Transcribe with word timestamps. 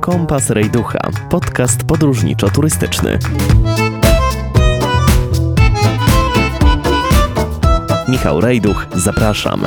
Kompas 0.00 0.50
Rejducha, 0.50 0.98
podcast 1.30 1.84
podróżniczo-turystyczny. 1.84 3.18
Michał 8.08 8.40
Rejduch, 8.40 8.86
zapraszam. 8.94 9.66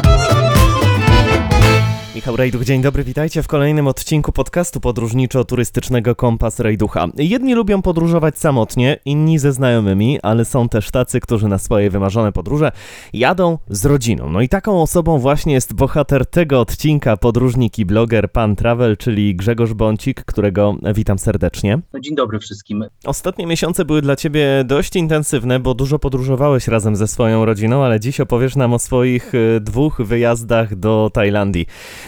Michał 2.23 2.36
Rejduch, 2.36 2.63
dzień 2.63 2.81
dobry, 2.81 3.04
witajcie 3.04 3.44
w 3.44 3.47
kolejnym 3.47 3.88
odcinku 3.88 4.31
podcastu 4.31 4.79
podróżniczo-turystycznego 4.79 6.15
Kompas 6.15 6.60
Rejducha. 6.60 7.08
Jedni 7.17 7.53
lubią 7.53 7.81
podróżować 7.81 8.37
samotnie, 8.37 8.99
inni 9.05 9.40
ze 9.40 9.53
znajomymi, 9.53 10.19
ale 10.22 10.46
są 10.46 10.69
też 10.69 10.91
tacy, 10.91 11.19
którzy 11.19 11.47
na 11.47 11.58
swoje 11.58 11.90
wymarzone 11.90 12.31
podróże 12.31 12.72
jadą 13.13 13.58
z 13.69 13.86
rodziną. 13.86 14.29
No 14.29 14.41
i 14.41 14.49
taką 14.49 14.81
osobą 14.81 15.19
właśnie 15.19 15.54
jest 15.54 15.73
bohater 15.73 16.26
tego 16.26 16.59
odcinka, 16.59 17.17
podróżnik 17.17 17.80
i 17.80 17.86
bloger 17.86 18.31
Pan 18.31 18.55
Travel, 18.55 18.98
czyli 18.98 19.35
Grzegorz 19.35 19.73
Bącik, 19.73 20.26
którego 20.26 20.76
witam 20.94 21.20
serdecznie. 21.20 21.80
No, 21.94 21.99
dzień 21.99 22.16
dobry 22.16 22.40
wszystkim. 22.40 22.85
Ostatnie 23.05 23.48
miesiące 23.48 23.85
były 23.85 24.02
dla 24.02 24.16
ciebie 24.16 24.63
dość 24.66 24.96
intensywne, 24.96 25.60
bo 25.60 25.74
dużo 25.74 25.99
podróżowałeś 25.99 26.68
razem 26.68 26.96
ze 26.96 27.08
swoją 27.08 27.46
rodziną, 27.46 27.84
ale 27.84 27.99
dziś 27.99 28.20
opowiesz 28.20 28.55
nam 28.55 28.74
o 28.74 28.80
swoich 28.80 29.32
e, 29.35 29.60
dwóch 29.60 30.02
wyjazdach 30.02 30.76
do 30.76 31.10
Tajlandii. 31.13 31.66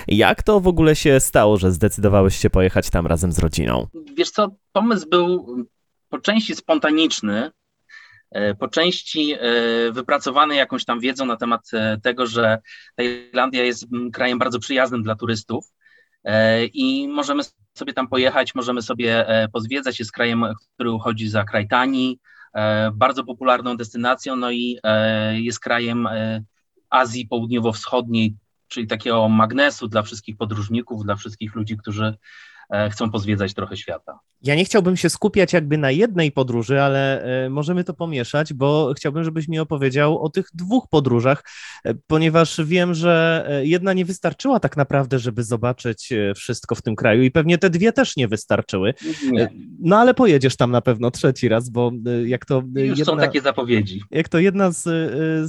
Jak 0.08 0.44
to 0.44 0.60
w 0.60 0.68
ogóle 0.68 0.96
się 0.96 1.20
stało, 1.20 1.58
że 1.58 1.72
zdecydowałeś 1.72 2.38
się 2.38 2.50
pojechać 2.50 2.90
tam 2.90 3.08
razem 3.08 3.32
z 3.32 3.40
rodziną? 3.40 3.88
Wiesz 4.18 4.30
co, 4.30 4.56
pomysł 4.72 5.10
był 5.10 5.58
po 6.10 6.20
części 6.20 6.56
spontaniczny, 6.56 7.52
e, 8.32 8.56
po 8.56 8.68
części 8.68 9.34
e, 9.34 9.40
wypracowany 9.92 10.56
jakąś 10.56 10.86
tam 10.86 11.00
wiedzą 11.00 11.26
na 11.26 11.38
temat 11.38 11.62
e, 11.74 11.98
tego, 12.04 12.28
że 12.28 12.58
Tajlandia 12.96 13.64
jest 13.64 13.86
krajem 14.14 14.40
bardzo 14.40 14.60
przyjaznym 14.60 15.04
dla 15.04 15.16
turystów 15.16 15.72
i 16.74 17.08
możemy 17.08 17.44
sobie 17.74 17.94
tam 17.94 18.08
pojechać, 18.08 18.56
możemy 18.56 18.82
sobie 18.82 19.26
pozwiedzać. 19.54 20.00
Jest 20.00 20.12
krajem, 20.12 20.46
który 20.74 20.92
uchodzi 20.92 21.30
za 21.30 21.44
kraj 21.44 21.68
tani, 21.68 22.20
bardzo 22.94 23.24
popularną 23.24 23.78
destynacją, 23.78 24.36
no 24.36 24.52
i 24.52 24.80
jest 25.34 25.60
krajem 25.60 26.08
Azji 26.90 27.28
Południowo-Wschodniej, 27.28 28.36
czyli 28.68 28.88
takiego 28.88 29.30
magnesu 29.30 29.88
dla 29.88 30.02
wszystkich 30.02 30.38
podróżników, 30.38 31.04
dla 31.04 31.16
wszystkich 31.16 31.56
ludzi, 31.56 31.78
którzy 31.78 32.18
chcą 32.92 33.12
pozwiedzać 33.12 33.54
trochę 33.54 33.78
świata. 33.78 34.20
Ja 34.42 34.56
nie 34.56 34.66
chciałbym 34.66 34.98
się 34.98 35.10
skupiać 35.10 35.54
jakby 35.54 35.78
na 35.78 35.92
jednej 35.92 36.32
podróży, 36.32 36.82
ale 36.82 37.24
e, 37.46 37.50
możemy 37.50 37.84
to 37.84 37.94
pomieszać, 37.94 38.54
bo 38.54 38.94
chciałbym, 38.98 39.24
żebyś 39.24 39.48
mi 39.48 39.60
opowiedział 39.60 40.22
o 40.24 40.30
tych 40.30 40.46
dwóch 40.54 40.88
podróżach, 40.90 41.44
e, 41.86 41.94
ponieważ 42.08 42.62
wiem, 42.66 42.94
że 42.94 43.46
jedna 43.64 43.94
nie 43.94 44.06
wystarczyła 44.06 44.60
tak 44.60 44.78
naprawdę, 44.78 45.20
żeby 45.20 45.44
zobaczyć 45.44 46.14
wszystko 46.36 46.76
w 46.76 46.82
tym 46.82 46.96
kraju 46.96 47.24
i 47.24 47.32
pewnie 47.32 47.58
te 47.58 47.70
dwie 47.70 47.92
też 47.92 48.18
nie 48.18 48.28
wystarczyły. 48.28 48.94
Nie. 49.32 49.50
No 49.80 49.98
ale 49.98 50.14
pojedziesz 50.14 50.56
tam 50.56 50.72
na 50.72 50.82
pewno 50.82 51.12
trzeci 51.12 51.50
raz, 51.50 51.70
bo 51.70 51.92
jak 52.26 52.46
to. 52.46 52.64
Już 52.76 53.00
jedna, 53.00 53.14
są 53.14 53.18
takie 53.18 53.42
zapowiedzi. 53.42 54.02
Jak 54.12 54.30
to 54.30 54.40
jedna 54.40 54.72
z, 54.72 54.84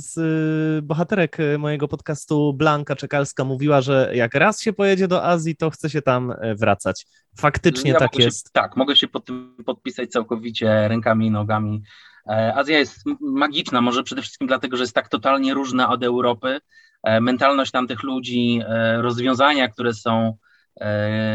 z 0.03 0.85
bohaterek 0.85 1.37
mojego 1.59 1.89
podcastu, 1.89 2.55
Blanka 2.55 2.97
Czekalska, 2.97 3.45
mówiła, 3.45 3.81
że 3.81 4.11
jak 4.15 4.35
raz 4.35 4.61
się 4.61 4.73
pojedzie 4.73 5.09
do 5.09 5.25
Azji, 5.25 5.57
to 5.57 5.71
chce 5.71 5.91
się 5.91 6.03
tam 6.03 6.35
wracać. 6.59 7.06
Faktycznie 7.39 7.91
ja 7.91 7.99
tak 7.99 8.19
jest. 8.19 8.47
Się, 8.47 8.51
tak, 8.53 8.77
mogę 8.77 8.97
się 8.97 9.09
pod 9.09 9.25
tym 9.25 9.57
podpisać 9.67 10.11
całkowicie 10.11 10.89
rękami 10.89 11.27
i 11.27 11.31
nogami. 11.31 11.83
E, 12.29 12.55
Azja 12.55 12.79
jest 12.79 13.01
magiczna, 13.21 13.81
może 13.81 14.03
przede 14.03 14.23
wszystkim 14.23 14.49
dlatego, 14.49 14.77
że 14.77 14.83
jest 14.83 14.95
tak 14.95 15.09
totalnie 15.09 15.55
różna 15.55 15.89
od 15.89 16.05
Europy. 16.05 16.59
E, 17.03 17.21
mentalność 17.21 17.71
tamtych 17.71 18.03
ludzi, 18.03 18.61
e, 18.69 19.03
rozwiązania, 19.03 19.69
które 19.69 19.95
są 19.95 20.37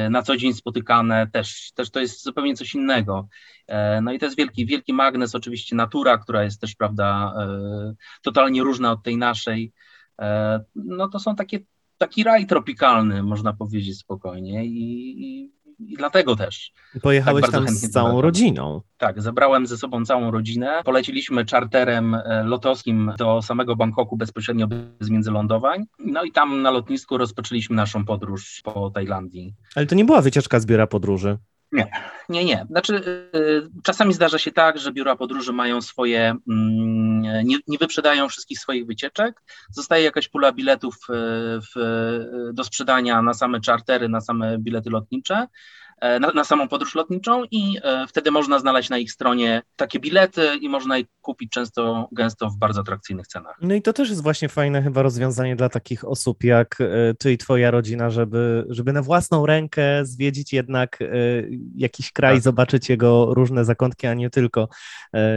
na 0.09 0.21
co 0.21 0.37
dzień 0.37 0.53
spotykane, 0.53 1.27
też, 1.27 1.71
też 1.75 1.91
to 1.91 1.99
jest 1.99 2.23
zupełnie 2.23 2.55
coś 2.55 2.75
innego. 2.75 3.27
No 4.01 4.13
i 4.13 4.19
to 4.19 4.25
jest 4.25 4.37
wielki, 4.37 4.65
wielki 4.65 4.93
magnes, 4.93 5.35
oczywiście 5.35 5.75
natura, 5.75 6.17
która 6.17 6.43
jest 6.43 6.61
też, 6.61 6.75
prawda, 6.75 7.33
totalnie 8.21 8.63
różna 8.63 8.91
od 8.91 9.03
tej 9.03 9.17
naszej. 9.17 9.73
No 10.75 11.09
to 11.09 11.19
są 11.19 11.35
takie 11.35 11.59
taki 11.97 12.23
raj 12.23 12.47
tropikalny, 12.47 13.23
można 13.23 13.53
powiedzieć 13.53 13.99
spokojnie 13.99 14.65
i, 14.65 15.15
i, 15.25 15.51
i 15.87 15.95
dlatego 15.97 16.35
też. 16.35 16.71
Pojechałeś 17.01 17.41
tak 17.41 17.51
tam 17.51 17.67
z 17.67 17.89
całą 17.89 18.21
rodziną. 18.21 18.81
Tak, 18.97 19.21
zabrałem 19.21 19.67
ze 19.67 19.77
sobą 19.77 20.05
całą 20.05 20.31
rodzinę. 20.31 20.81
Poleciliśmy 20.85 21.45
czarterem 21.45 22.15
e, 22.15 22.43
lotowskim 22.43 23.11
do 23.17 23.41
samego 23.41 23.75
Bangkoku 23.75 24.17
bezpośrednio 24.17 24.67
bez 24.67 25.09
międzylądowań. 25.09 25.83
No 25.99 26.23
i 26.23 26.31
tam 26.31 26.61
na 26.61 26.71
lotnisku 26.71 27.17
rozpoczęliśmy 27.17 27.75
naszą 27.75 28.05
podróż 28.05 28.61
po 28.63 28.89
Tajlandii. 28.89 29.53
Ale 29.75 29.85
to 29.85 29.95
nie 29.95 30.05
była 30.05 30.21
wycieczka 30.21 30.59
z 30.59 30.65
biura 30.65 30.87
podróży. 30.87 31.37
Nie, 31.71 31.91
nie, 32.29 32.45
nie. 32.45 32.65
Znaczy, 32.69 32.95
y, 33.35 33.69
czasami 33.83 34.13
zdarza 34.13 34.37
się 34.37 34.51
tak, 34.51 34.79
że 34.79 34.91
biura 34.91 35.15
podróży 35.15 35.53
mają 35.53 35.81
swoje, 35.81 36.35
mm, 36.49 37.21
nie, 37.21 37.57
nie 37.67 37.77
wyprzedają 37.77 38.29
wszystkich 38.29 38.59
swoich 38.59 38.85
wycieczek. 38.85 39.41
Zostaje 39.69 40.03
jakaś 40.03 40.27
pula 40.27 40.51
biletów 40.51 40.95
y, 40.95 41.13
w, 41.61 41.77
y, 41.77 42.53
do 42.53 42.63
sprzedania 42.63 43.21
na 43.21 43.33
same 43.33 43.61
czartery, 43.61 44.09
na 44.09 44.21
same 44.21 44.57
bilety 44.57 44.89
lotnicze. 44.89 45.47
E, 46.01 46.19
na, 46.19 46.31
na, 46.31 46.43
samą 46.43 46.67
podróż 46.67 46.95
lotniczą 46.95 47.43
i 47.51 47.77
e, 47.83 48.07
wtedy 48.07 48.31
można 48.31 48.59
znaleźć 48.59 48.89
na 48.89 48.97
ich 48.97 49.11
stronie 49.11 49.61
takie 49.75 49.99
bilety 49.99 50.49
i 50.61 50.69
można 50.69 50.97
je 50.97 51.03
kupić 51.21 51.51
często, 51.51 52.09
gęsto 52.11 52.49
w 52.49 52.57
bardzo 52.57 52.81
atrakcyjnych 52.81 53.27
cenach. 53.27 53.57
No 53.61 53.75
i 53.75 53.81
to 53.81 53.93
też 53.93 54.09
jest 54.09 54.23
właśnie 54.23 54.49
fajne 54.49 54.81
chyba 54.81 55.01
rozwiązanie 55.01 55.55
dla 55.55 55.69
takich 55.69 56.07
osób 56.07 56.43
jak 56.43 56.81
e, 56.81 57.13
ty 57.19 57.33
i 57.33 57.37
twoja 57.37 57.71
rodzina, 57.71 58.09
żeby, 58.09 58.65
żeby 58.69 58.93
na 58.93 59.01
własną 59.01 59.45
rękę 59.45 60.05
zwiedzić 60.05 60.53
jednak 60.53 60.99
jakiś 61.75 62.11
kraj, 62.11 62.35
tak. 62.35 62.43
zobaczyć 62.43 62.89
jego 62.89 63.33
różne 63.33 63.65
zakątki, 63.65 64.07
a 64.07 64.13
nie 64.13 64.29
tylko 64.29 64.67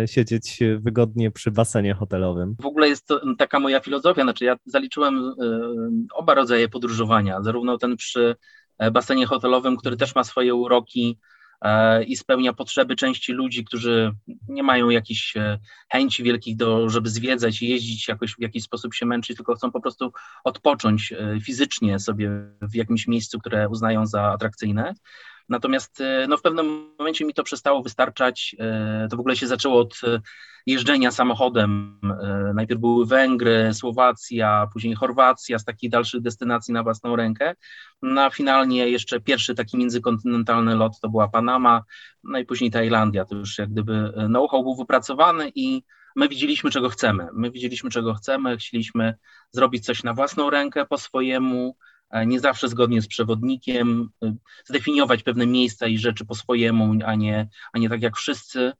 siedzieć 0.07 0.61
wygodnie 0.79 1.31
przy 1.31 1.51
basenie 1.51 1.95
hotelowym. 1.95 2.57
W 2.61 2.67
ogóle 2.67 2.89
jest 2.89 3.07
to 3.07 3.21
taka 3.39 3.61
moja 3.61 3.81
filozofia, 3.81 4.23
znaczy 4.23 4.45
ja 4.45 4.57
zaliczyłem 4.67 5.35
oba 6.15 6.35
rodzaje 6.35 6.69
podróżowania, 6.69 7.43
zarówno 7.43 7.79
ten 7.79 7.97
przy 7.97 8.37
basenie 8.93 9.27
hotelowym, 9.27 9.77
który 9.77 9.97
też 9.97 10.15
ma 10.15 10.25
swoje 10.25 10.55
uroki 10.55 11.19
e, 11.63 12.05
i 12.05 12.17
spełnia 12.17 12.53
potrzeby 12.53 12.97
części 12.97 13.33
ludzi, 13.33 13.65
którzy 13.65 14.13
nie 14.49 14.63
mają 14.63 14.91
jakichś 14.91 15.37
e, 15.37 15.59
chęci 15.93 16.23
wielkich, 16.23 16.57
do, 16.57 16.89
żeby 16.89 17.11
zwiedzać 17.11 17.63
i 17.63 17.69
jeździć 17.69 18.09
jakoś 18.09 18.35
w 18.35 18.41
jakiś 18.41 18.65
sposób 18.65 18.95
się 18.95 19.07
męczyć, 19.07 19.37
tylko 19.37 19.55
chcą 19.55 19.73
po 19.73 19.81
prostu 19.81 20.13
odpocząć 20.45 21.15
fizycznie 21.43 21.99
sobie 21.99 22.31
w 22.63 22.75
jakimś 22.75 23.07
miejscu, 23.07 23.39
które 23.39 23.69
uznają 23.69 24.07
za 24.07 24.23
atrakcyjne. 24.23 24.95
Natomiast 25.49 26.03
no, 26.29 26.37
w 26.37 26.43
pewnym 26.43 26.95
momencie 26.99 27.25
mi 27.25 27.35
to 27.35 27.43
przestało 27.43 27.83
wystarczać. 27.83 28.57
To 29.11 29.17
w 29.17 29.21
ogóle 29.21 29.37
się 29.37 29.47
zaczęło 29.47 29.81
od 29.81 30.01
jeżdżenia 30.67 31.11
samochodem. 31.11 32.01
E, 32.23 32.53
najpierw 32.55 32.81
były 32.81 33.07
Węgry, 33.07 33.75
Słowacja, 33.75 34.69
później 34.73 34.95
Chorwacja 34.95 35.59
z 35.59 35.65
takich 35.65 35.91
dalszych 35.91 36.21
destynacji 36.21 36.75
na 36.75 36.83
własną 36.83 37.17
rękę. 37.17 37.55
No 38.03 38.23
a 38.23 38.31
finalnie 38.31 38.89
jeszcze 38.89 39.21
pierwszy 39.21 39.55
taki 39.55 39.77
międzykontynentalny 39.77 40.75
lot 40.75 41.01
to 41.01 41.09
była 41.09 41.29
Panama, 41.29 41.83
no 42.25 42.39
i 42.39 42.45
później 42.45 42.71
Tajlandia. 42.71 43.25
To 43.25 43.37
już 43.37 43.59
jak 43.59 43.71
gdyby 43.71 44.13
know-how 44.27 44.63
był 44.63 44.77
wypracowany 44.77 45.53
i 45.55 45.83
my 46.17 46.29
widzieliśmy, 46.29 46.71
czego 46.71 46.89
chcemy. 46.89 47.29
My 47.33 47.51
widzieliśmy, 47.51 47.91
czego 47.91 48.15
chcemy, 48.15 48.57
chcieliśmy 48.57 49.15
zrobić 49.51 49.85
coś 49.85 50.03
na 50.03 50.15
własną 50.15 50.51
rękę, 50.51 50.87
po 50.87 50.99
swojemu, 50.99 51.77
e, 51.77 51.94
nie 52.27 52.41
zawsze 52.41 52.69
zgodnie 52.69 53.03
z 53.03 53.09
przewodnikiem, 53.09 54.09
e, 54.25 54.35
zdefiniować 54.65 55.23
pewne 55.23 55.47
miejsca 55.47 55.87
i 55.87 55.99
rzeczy 55.99 56.25
po 56.25 56.35
swojemu, 56.35 56.95
a 57.05 57.15
nie, 57.15 57.49
a 57.73 57.79
nie 57.79 57.89
tak 57.89 58.03
jak 58.03 58.17
wszyscy. 58.17 58.73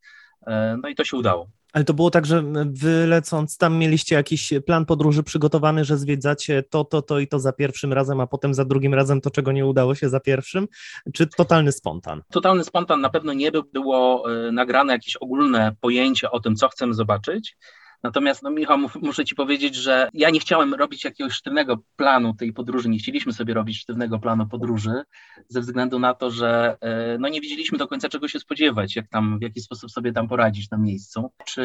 No 0.83 0.89
i 0.89 0.95
to 0.95 1.03
się 1.03 1.17
udało. 1.17 1.49
Ale 1.75 1.83
to 1.83 1.93
było 1.93 2.11
tak, 2.11 2.25
że 2.25 2.43
wy 2.65 3.07
lecąc 3.07 3.57
tam 3.57 3.77
mieliście 3.77 4.15
jakiś 4.15 4.53
plan 4.65 4.85
podróży 4.85 5.23
przygotowany, 5.23 5.85
że 5.85 5.97
zwiedzacie 5.97 6.63
to, 6.63 6.83
to, 6.83 7.01
to 7.01 7.19
i 7.19 7.27
to 7.27 7.39
za 7.39 7.53
pierwszym 7.53 7.93
razem, 7.93 8.19
a 8.19 8.27
potem 8.27 8.53
za 8.53 8.65
drugim 8.65 8.93
razem 8.93 9.21
to, 9.21 9.31
czego 9.31 9.51
nie 9.51 9.65
udało 9.65 9.95
się 9.95 10.09
za 10.09 10.19
pierwszym? 10.19 10.67
Czy 11.13 11.27
totalny 11.27 11.71
spontan? 11.71 12.21
Totalny 12.31 12.63
spontan 12.63 13.01
na 13.01 13.09
pewno 13.09 13.33
nie 13.33 13.51
był. 13.51 13.63
Było 13.73 14.31
e, 14.31 14.51
nagrane 14.51 14.93
jakieś 14.93 15.15
ogólne 15.15 15.75
pojęcie 15.81 16.31
o 16.31 16.39
tym, 16.39 16.55
co 16.55 16.69
chcemy 16.69 16.93
zobaczyć. 16.93 17.57
Natomiast, 18.05 18.43
no 18.43 18.51
Michał, 18.51 18.77
muszę 19.01 19.25
Ci 19.25 19.35
powiedzieć, 19.35 19.75
że 19.75 20.09
ja 20.13 20.29
nie 20.29 20.39
chciałem 20.39 20.73
robić 20.73 21.03
jakiegoś 21.03 21.33
sztywnego 21.33 21.77
planu 21.95 22.33
tej 22.33 22.53
podróży, 22.53 22.89
nie 22.89 22.97
chcieliśmy 22.97 23.33
sobie 23.33 23.53
robić 23.53 23.77
sztywnego 23.77 24.19
planu 24.19 24.47
podróży, 24.47 25.03
ze 25.49 25.61
względu 25.61 25.99
na 25.99 26.13
to, 26.13 26.31
że 26.31 26.77
e, 26.81 27.17
no, 27.17 27.29
nie 27.29 27.41
wiedzieliśmy 27.41 27.77
do 27.77 27.87
końca 27.87 28.09
czego 28.09 28.27
się 28.27 28.39
spodziewać, 28.39 28.95
jak 28.95 29.07
tam, 29.07 29.39
w 29.39 29.41
jaki 29.41 29.61
sposób 29.61 29.91
sobie 29.91 30.13
tam 30.13 30.27
poradzić 30.27 30.69
na 30.69 30.77
miejscu. 30.77 31.31
Czy 31.45 31.63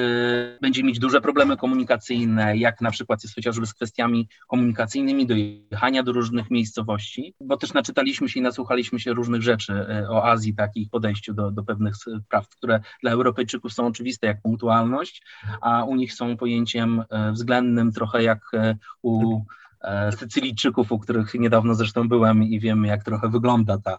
będzie 0.62 0.82
mieć 0.82 0.98
duże 0.98 1.20
problemy 1.20 1.56
komunikacyjne, 1.56 2.56
jak 2.56 2.80
na 2.80 2.90
przykład 2.90 3.22
jest 3.22 3.34
chociażby 3.34 3.66
z 3.66 3.74
kwestiami 3.74 4.28
komunikacyjnymi 4.48 5.26
do 5.26 5.34
jechania 5.34 6.02
do 6.02 6.12
różnych 6.12 6.50
miejscowości, 6.50 7.34
bo 7.40 7.56
też 7.56 7.72
naczytaliśmy 7.72 8.28
się 8.28 8.40
i 8.40 8.42
nasłuchaliśmy 8.42 9.00
się 9.00 9.12
różnych 9.12 9.42
rzeczy 9.42 9.72
e, 9.72 10.10
o 10.10 10.24
Azji, 10.24 10.54
takich 10.54 10.90
podejściu 10.90 11.34
do, 11.34 11.50
do 11.50 11.62
pewnych 11.64 11.94
spraw, 11.96 12.48
które 12.48 12.80
dla 13.02 13.10
Europejczyków 13.12 13.72
są 13.72 13.86
oczywiste, 13.86 14.26
jak 14.26 14.42
punktualność, 14.42 15.22
a 15.60 15.84
u 15.84 15.96
nich 15.96 16.14
są 16.14 16.29
pojęciem 16.36 17.04
e, 17.10 17.32
względnym, 17.32 17.92
trochę 17.92 18.22
jak 18.22 18.40
e, 18.54 18.76
u 19.02 19.40
e, 19.80 20.12
Sycylijczyków, 20.12 20.92
u 20.92 20.98
których 20.98 21.34
niedawno 21.34 21.74
zresztą 21.74 22.08
byłem 22.08 22.42
i 22.42 22.60
wiem, 22.60 22.84
jak 22.84 23.04
trochę 23.04 23.28
wygląda 23.28 23.78
ta 23.78 23.98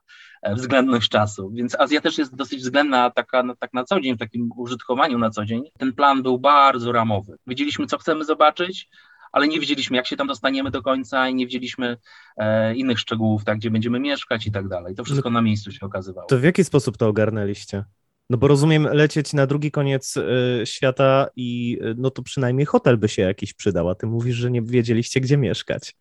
względność 0.53 1.09
czasu. 1.09 1.51
Więc 1.53 1.79
Azja 1.79 2.01
też 2.01 2.17
jest 2.17 2.35
dosyć 2.35 2.59
względna 2.59 3.09
taka, 3.09 3.43
no, 3.43 3.55
tak 3.55 3.73
na 3.73 3.83
co 3.83 3.99
dzień, 3.99 4.15
w 4.15 4.19
takim 4.19 4.49
użytkowaniu 4.57 5.17
na 5.17 5.29
co 5.29 5.45
dzień. 5.45 5.63
Ten 5.77 5.93
plan 5.93 6.23
był 6.23 6.39
bardzo 6.39 6.91
ramowy. 6.91 7.37
Wiedzieliśmy, 7.47 7.87
co 7.87 7.97
chcemy 7.97 8.25
zobaczyć, 8.25 8.89
ale 9.31 9.47
nie 9.47 9.59
wiedzieliśmy, 9.59 9.97
jak 9.97 10.07
się 10.07 10.17
tam 10.17 10.27
dostaniemy 10.27 10.71
do 10.71 10.81
końca 10.81 11.29
i 11.29 11.35
nie 11.35 11.45
wiedzieliśmy 11.45 11.97
e, 12.37 12.75
innych 12.75 12.99
szczegółów, 12.99 13.43
tak, 13.43 13.57
gdzie 13.57 13.71
będziemy 13.71 13.99
mieszkać 13.99 14.47
i 14.47 14.51
tak 14.51 14.67
dalej. 14.67 14.95
To 14.95 15.03
wszystko 15.03 15.29
na 15.29 15.41
miejscu 15.41 15.71
się 15.71 15.85
okazywało. 15.85 16.27
To 16.27 16.37
w 16.37 16.43
jaki 16.43 16.63
sposób 16.63 16.97
to 16.97 17.07
ogarnęliście? 17.07 17.83
No 18.31 18.37
bo 18.37 18.47
rozumiem, 18.47 18.83
lecieć 18.83 19.33
na 19.33 19.47
drugi 19.47 19.71
koniec 19.71 20.17
y, 20.17 20.61
świata 20.65 21.27
i 21.35 21.79
y, 21.81 21.95
no 21.97 22.11
to 22.11 22.23
przynajmniej 22.23 22.65
hotel 22.65 22.97
by 22.97 23.09
się 23.09 23.21
jakiś 23.21 23.53
przydał, 23.53 23.89
a 23.89 23.95
ty 23.95 24.07
mówisz, 24.07 24.35
że 24.35 24.51
nie 24.51 24.61
wiedzieliście, 24.61 25.21
gdzie 25.21 25.37
mieszkać. 25.37 25.95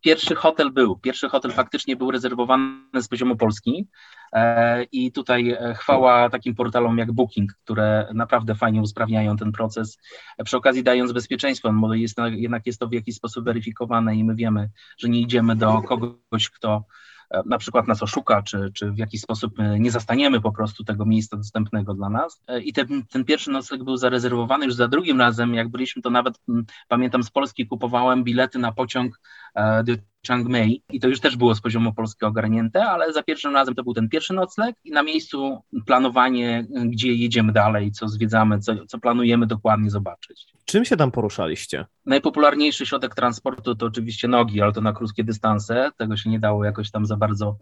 Pierwszy 0.00 0.34
hotel 0.34 0.70
był, 0.70 0.96
pierwszy 0.96 1.28
hotel 1.28 1.52
faktycznie 1.52 1.96
był 1.96 2.10
rezerwowany 2.10 3.02
z 3.02 3.08
poziomu 3.08 3.36
Polski. 3.36 3.88
E, 4.32 4.82
i 4.84 5.12
tutaj 5.12 5.50
e, 5.50 5.74
chwała 5.74 6.30
takim 6.30 6.54
portalom 6.54 6.98
jak 6.98 7.12
Booking, 7.12 7.52
które 7.64 8.08
naprawdę 8.14 8.54
fajnie 8.54 8.80
usprawniają 8.80 9.36
ten 9.36 9.52
proces, 9.52 9.98
przy 10.44 10.56
okazji 10.56 10.82
dając 10.82 11.12
bezpieczeństwo, 11.12 11.72
bo 11.72 11.94
jest, 11.94 12.18
jednak 12.30 12.66
jest 12.66 12.80
to 12.80 12.88
w 12.88 12.92
jakiś 12.92 13.16
sposób 13.16 13.44
weryfikowane 13.44 14.16
i 14.16 14.24
my 14.24 14.34
wiemy, 14.34 14.70
że 14.98 15.08
nie 15.08 15.20
idziemy 15.20 15.56
do 15.56 15.82
kogoś, 15.82 16.50
kto 16.50 16.84
E, 16.84 17.11
na 17.46 17.58
przykład 17.58 17.88
nas 17.88 18.02
oszuka, 18.02 18.42
czy, 18.42 18.70
czy 18.74 18.90
w 18.90 18.98
jakiś 18.98 19.20
sposób 19.20 19.58
e, 19.58 19.80
nie 19.80 19.90
zastaniemy 19.90 20.40
po 20.40 20.52
prostu 20.52 20.84
tego 20.84 21.06
miejsca 21.06 21.36
dostępnego 21.36 21.94
dla 21.94 22.08
nas. 22.08 22.42
E, 22.46 22.60
I 22.60 22.72
ten, 22.72 23.06
ten 23.10 23.24
pierwszy 23.24 23.50
nocleg 23.50 23.84
był 23.84 23.96
zarezerwowany 23.96 24.64
już 24.64 24.74
za 24.74 24.88
drugim 24.88 25.20
razem. 25.20 25.54
Jak 25.54 25.68
byliśmy, 25.68 26.02
to 26.02 26.10
nawet 26.10 26.40
pamiętam 26.88 27.22
z 27.22 27.30
Polski 27.30 27.66
kupowałem 27.66 28.24
bilety 28.24 28.58
na 28.58 28.72
pociąg 28.72 29.20
do 29.84 29.92
Chiang 30.26 30.48
Mai 30.48 30.82
i 30.92 31.00
to 31.00 31.08
już 31.08 31.20
też 31.20 31.36
było 31.36 31.54
z 31.54 31.60
poziomu 31.60 31.92
polskiego 31.92 32.28
ogarnięte, 32.28 32.84
ale 32.84 33.12
za 33.12 33.22
pierwszym 33.22 33.54
razem 33.54 33.74
to 33.74 33.82
był 33.82 33.94
ten 33.94 34.08
pierwszy 34.08 34.34
nocleg 34.34 34.76
i 34.84 34.90
na 34.90 35.02
miejscu 35.02 35.62
planowanie, 35.86 36.66
gdzie 36.84 37.12
jedziemy 37.12 37.52
dalej, 37.52 37.92
co 37.92 38.08
zwiedzamy, 38.08 38.58
co, 38.58 38.86
co 38.86 38.98
planujemy 38.98 39.46
dokładnie 39.46 39.90
zobaczyć. 39.90 40.46
Czym 40.64 40.84
się 40.84 40.96
tam 40.96 41.10
poruszaliście? 41.10 41.86
Najpopularniejszy 42.06 42.86
środek 42.86 43.14
transportu 43.14 43.74
to 43.74 43.86
oczywiście 43.86 44.28
nogi, 44.28 44.60
ale 44.60 44.72
to 44.72 44.80
na 44.80 44.92
krótkie 44.92 45.24
dystanse, 45.24 45.90
tego 45.96 46.16
się 46.16 46.30
nie 46.30 46.40
dało 46.40 46.64
jakoś 46.64 46.90
tam 46.90 47.06
za 47.06 47.16
bardzo 47.16 47.56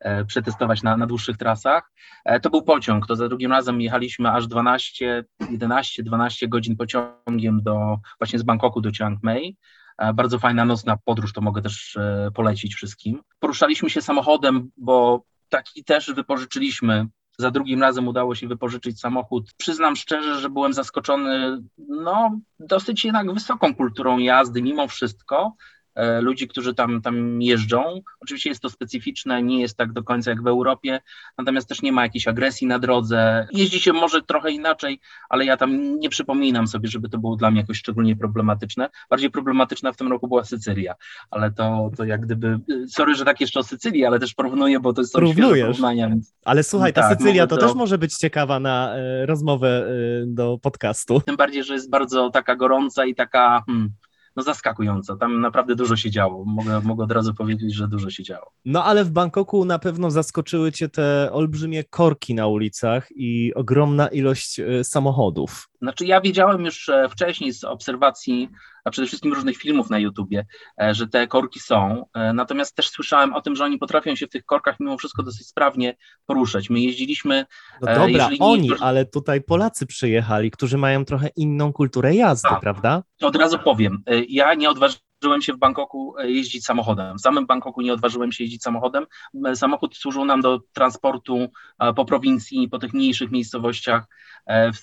e, 0.00 0.24
przetestować 0.24 0.82
na, 0.82 0.96
na 0.96 1.06
dłuższych 1.06 1.36
trasach. 1.36 1.92
E, 2.24 2.40
to 2.40 2.50
był 2.50 2.62
pociąg, 2.62 3.06
to 3.06 3.16
za 3.16 3.28
drugim 3.28 3.50
razem 3.50 3.80
jechaliśmy 3.80 4.30
aż 4.30 4.46
12, 4.46 5.24
11, 5.50 6.02
12 6.02 6.48
godzin 6.48 6.76
pociągiem 6.76 7.62
do, 7.62 7.98
właśnie 8.18 8.38
z 8.38 8.42
Bangkoku 8.42 8.80
do 8.80 8.92
Chiang 8.92 9.22
Mai. 9.22 9.56
E, 10.02 10.12
bardzo 10.14 10.38
fajna 10.38 10.64
nocna 10.64 10.96
podróż, 11.04 11.32
to 11.32 11.40
mogę 11.40 11.62
też 11.62 11.96
e, 11.96 12.30
polecić 12.34 12.74
wszystkim. 12.74 13.22
Poruszaliśmy 13.40 13.90
się 13.90 14.02
samochodem, 14.02 14.70
bo 14.76 15.22
taki 15.48 15.84
też 15.84 16.12
wypożyczyliśmy. 16.12 17.06
Za 17.38 17.50
drugim 17.50 17.80
razem 17.80 18.08
udało 18.08 18.34
się 18.34 18.48
wypożyczyć 18.48 19.00
samochód. 19.00 19.52
Przyznam 19.56 19.96
szczerze, 19.96 20.40
że 20.40 20.50
byłem 20.50 20.72
zaskoczony 20.72 21.62
no, 21.88 22.40
dosyć 22.60 23.04
jednak 23.04 23.34
wysoką 23.34 23.74
kulturą 23.74 24.18
jazdy 24.18 24.62
mimo 24.62 24.88
wszystko. 24.88 25.54
E, 25.94 26.20
ludzi, 26.20 26.48
którzy 26.48 26.74
tam, 26.74 27.02
tam 27.02 27.42
jeżdżą. 27.42 28.00
Oczywiście 28.20 28.50
jest 28.50 28.62
to 28.62 28.70
specyficzne, 28.70 29.42
nie 29.42 29.60
jest 29.60 29.76
tak 29.76 29.92
do 29.92 30.02
końca 30.02 30.30
jak 30.30 30.42
w 30.42 30.46
Europie, 30.46 31.00
natomiast 31.38 31.68
też 31.68 31.82
nie 31.82 31.92
ma 31.92 32.02
jakiejś 32.02 32.28
agresji 32.28 32.66
na 32.66 32.78
drodze. 32.78 33.46
Jeździ 33.52 33.80
się 33.80 33.92
może 33.92 34.22
trochę 34.22 34.50
inaczej, 34.50 35.00
ale 35.28 35.44
ja 35.44 35.56
tam 35.56 35.98
nie 35.98 36.08
przypominam 36.08 36.66
sobie, 36.66 36.88
żeby 36.88 37.08
to 37.08 37.18
było 37.18 37.36
dla 37.36 37.50
mnie 37.50 37.60
jakoś 37.60 37.78
szczególnie 37.78 38.16
problematyczne. 38.16 38.88
Bardziej 39.10 39.30
problematyczna 39.30 39.92
w 39.92 39.96
tym 39.96 40.08
roku 40.08 40.28
była 40.28 40.44
Sycylia, 40.44 40.94
ale 41.30 41.52
to, 41.52 41.90
to 41.96 42.04
jak 42.04 42.20
gdyby, 42.20 42.58
sorry, 42.88 43.14
że 43.14 43.24
tak 43.24 43.40
jeszcze 43.40 43.60
o 43.60 43.62
Sycylii, 43.62 44.04
ale 44.04 44.18
też 44.18 44.34
porównuję, 44.34 44.80
bo 44.80 44.92
to 44.92 45.00
jest 45.00 45.12
porównania. 45.12 46.08
Więc... 46.08 46.34
Ale 46.44 46.62
słuchaj, 46.62 46.92
ta 46.92 47.08
tak, 47.08 47.18
Sycylia 47.18 47.46
to, 47.46 47.56
to, 47.56 47.66
też 47.66 47.74
może 47.74 47.98
być 47.98 48.16
ciekawa 48.16 48.60
na 48.60 48.94
e, 48.96 49.26
rozmowę 49.26 49.86
e, 49.86 50.26
do 50.26 50.58
podcastu. 50.62 51.20
Tym 51.20 51.36
bardziej, 51.36 51.64
że 51.64 51.74
jest 51.74 51.90
bardzo 51.90 52.30
taka 52.30 52.56
gorąca 52.56 53.04
i 53.04 53.14
taka... 53.14 53.62
Hmm, 53.66 53.92
no 54.36 54.42
zaskakująco. 54.42 55.16
Tam 55.16 55.40
naprawdę 55.40 55.74
dużo 55.74 55.96
się 55.96 56.10
działo. 56.10 56.44
Mogę, 56.44 56.80
mogę 56.80 57.04
od 57.04 57.12
razu 57.12 57.34
powiedzieć, 57.34 57.74
że 57.74 57.88
dużo 57.88 58.10
się 58.10 58.22
działo. 58.22 58.50
No 58.64 58.84
ale 58.84 59.04
w 59.04 59.10
Bangkoku 59.10 59.64
na 59.64 59.78
pewno 59.78 60.10
zaskoczyły 60.10 60.72
cię 60.72 60.88
te 60.88 61.32
olbrzymie 61.32 61.84
korki 61.84 62.34
na 62.34 62.46
ulicach 62.46 63.08
i 63.10 63.54
ogromna 63.54 64.08
ilość 64.08 64.60
e, 64.60 64.84
samochodów. 64.84 65.71
Znaczy 65.82 66.06
ja 66.06 66.20
wiedziałem 66.20 66.64
już 66.64 66.88
e, 66.88 67.08
wcześniej 67.08 67.52
z 67.52 67.64
obserwacji, 67.64 68.48
a 68.84 68.90
przede 68.90 69.08
wszystkim 69.08 69.32
różnych 69.32 69.56
filmów 69.56 69.90
na 69.90 69.98
YouTubie, 69.98 70.46
e, 70.82 70.94
że 70.94 71.06
te 71.08 71.26
korki 71.26 71.60
są, 71.60 72.04
natomiast 72.34 72.76
też 72.76 72.88
słyszałem 72.88 73.34
o 73.34 73.42
tym, 73.42 73.56
że 73.56 73.64
oni 73.64 73.78
potrafią 73.78 74.16
się 74.16 74.26
w 74.26 74.30
tych 74.30 74.44
korkach 74.44 74.80
mimo 74.80 74.98
wszystko 74.98 75.22
dosyć 75.22 75.46
sprawnie 75.46 75.96
poruszać. 76.26 76.70
My 76.70 76.80
jeździliśmy... 76.80 77.46
No 77.80 77.94
dobra, 77.94 78.30
oni, 78.40 78.68
nie... 78.68 78.76
ale 78.80 79.06
tutaj 79.06 79.42
Polacy 79.42 79.86
przyjechali, 79.86 80.50
którzy 80.50 80.78
mają 80.78 81.04
trochę 81.04 81.28
inną 81.36 81.72
kulturę 81.72 82.14
jazdy, 82.14 82.48
a, 82.48 82.60
prawda? 82.60 83.02
Od 83.22 83.36
razu 83.36 83.58
powiem, 83.58 84.02
ja 84.28 84.54
nie 84.54 84.70
odważyłem 84.70 85.11
się 85.40 85.52
w 85.52 85.58
Bangkoku 85.58 86.14
e, 86.18 86.30
jeździć 86.30 86.64
samochodem. 86.64 87.16
W 87.16 87.20
samym 87.20 87.46
Bangkoku 87.46 87.80
nie 87.80 87.92
odważyłem 87.92 88.32
się 88.32 88.44
jeździć 88.44 88.62
samochodem. 88.62 89.06
E, 89.46 89.56
samochód 89.56 89.96
służył 89.96 90.24
nam 90.24 90.40
do 90.40 90.60
transportu 90.72 91.48
e, 91.78 91.94
po 91.94 92.04
prowincji, 92.04 92.68
po 92.68 92.78
tych 92.78 92.92
mniejszych 92.92 93.30
miejscowościach. 93.30 94.06